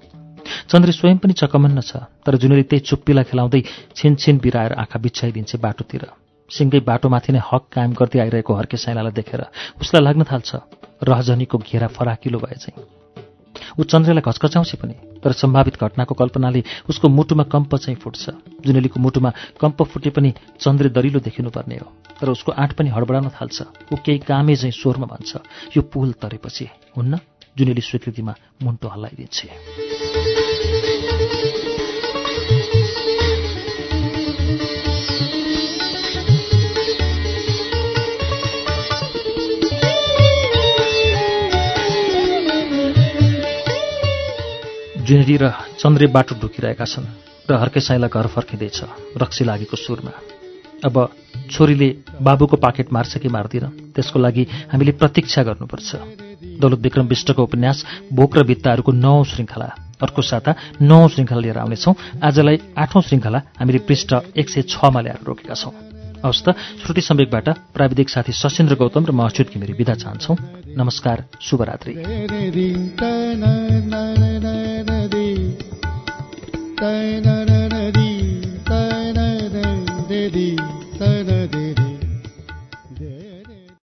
चन्द्रे 0.70 0.92
स्वयं 0.92 1.18
पनि 1.18 1.32
चकमन्न 1.32 1.80
छ 1.80 2.06
तर 2.24 2.36
जुनेली 2.38 2.64
त्यही 2.70 2.86
चुप्पीलाई 2.86 3.24
खेलाउँदै 3.30 3.60
छिनछिन 3.96 4.36
बिराएर 4.38 4.72
आँखा 4.82 4.98
बिछाइदिन्छे 4.98 5.58
बाटोतिर। 5.58 6.04
सिङ्गै 6.50 6.80
बाटोमाथि 6.86 7.32
नै 7.34 7.40
हक 7.42 7.64
कायम 7.74 7.92
गर्दै 7.98 8.18
आइरहेको 8.22 8.52
हर्के 8.54 8.76
साइलालाई 8.78 9.12
देखेर 9.18 9.42
उसलाई 9.82 10.02
लाग्न 10.06 10.22
थाल्छ 10.30 10.50
रहजनीको 11.02 11.58
घेरा 11.58 11.88
फराकिलो 11.90 12.38
भए 12.38 12.58
चाहिँ 12.62 12.95
ऊ 13.78 13.84
चन्द्रलाई 13.84 14.22
घचकचाउँछ 14.22 14.74
पनि 14.74 14.94
तर 15.24 15.32
सम्भावित 15.32 15.76
घटनाको 15.76 16.14
कल्पनाले 16.14 16.62
उसको 16.88 17.08
मुटुमा 17.08 17.44
कम्प 17.44 17.76
चाहिँ 17.76 17.98
फुट्छ 18.00 18.30
जुनेलीको 18.66 19.00
मुटुमा 19.00 19.32
कम्प 19.60 19.82
फुटे 19.82 20.10
पनि 20.10 20.34
चन्द्रे 20.60 20.88
दरिलो 20.88 21.20
देखिनुपर्ने 21.20 21.76
हो 21.76 21.92
तर 22.20 22.28
उसको 22.30 22.52
आँट 22.52 22.72
पनि 22.72 22.88
हडबडाउन 22.90 23.28
थाल्छ 23.28 23.62
ऊ 23.92 23.96
केही 23.96 24.18
कामे 24.18 24.56
चाहिँ 24.56 24.72
स्वरमा 24.72 25.06
भन्छ 25.06 25.36
यो 25.76 25.82
पुल 25.82 26.12
तरेपछि 26.12 26.68
हुन्न? 26.96 27.18
जुनेली 27.56 27.80
स्वीकृतिमा 27.80 28.34
मुन्टो 28.62 28.88
हल्लाइदिन्छे। 28.88 30.05
जुनेली 45.06 45.36
र 45.38 45.54
चन्द्रे 45.78 46.06
बाटो 46.10 46.34
ढुकिरहेका 46.42 46.84
छन् 46.84 47.06
र 47.46 47.54
हर्के 47.54 47.80
साइला 47.80 48.08
घर 48.10 48.26
फर्किँदैछ 48.26 48.78
रक्सी 49.22 49.44
लागेको 49.46 49.76
सुरमा। 49.78 50.10
अब 50.82 50.94
छोरीले 51.50 51.88
बाबुको 52.18 52.56
पाकेट 52.58 52.92
मार्छ 52.92 53.22
कि 53.22 53.28
मार्दिन 53.30 53.94
त्यसको 53.94 54.18
लागि 54.18 54.42
हामीले 54.66 54.92
प्रतीक्षा 54.98 55.42
गर्नुपर्छ। 55.46 55.90
दौलत 56.58 56.80
विक्रम 56.82 57.06
विष्टको 57.06 57.42
उपन्यास 57.42 57.78
भोक 58.12 58.36
र 58.36 58.42
भित्ताहरूको 58.50 58.92
नौ 58.92 59.22
श्रृङ्खला 59.30 59.68
अर्को 60.02 60.22
साता 60.22 60.50
नौ 60.82 61.08
श्रृङ्खला 61.08 61.40
लिएर 61.40 61.58
आउनेछौँ। 61.62 61.94
आजलाई 62.26 62.56
आठौँ 62.74 63.02
श्रृङ्खला 63.02 63.38
हामीले 63.62 63.78
पृष्ठ 63.86 64.10
एक 64.34 64.48
सय 64.50 64.62
छमा 64.66 65.00
ल्याएर 65.00 65.22
रोकेका 65.22 65.54
छौँ। 65.54 65.72
हवस् 66.18 66.42
त 66.42 66.58
श्रुति 66.82 67.00
सम्वेकबाट 67.00 67.48
प्राविधिक 67.70 68.08
साथी 68.10 68.32
सशेन्द्र 68.34 68.74
गौतम 68.74 69.06
र 69.06 69.10
म 69.14 69.22
अच्युत 69.22 69.54
घिमिरी 69.54 69.72
विदा 69.78 69.94
चाहन्छौँ। 69.94 70.36
नमस्कार 70.74 71.24
शुभरात्रि। 71.40 71.94
तन 76.80 77.65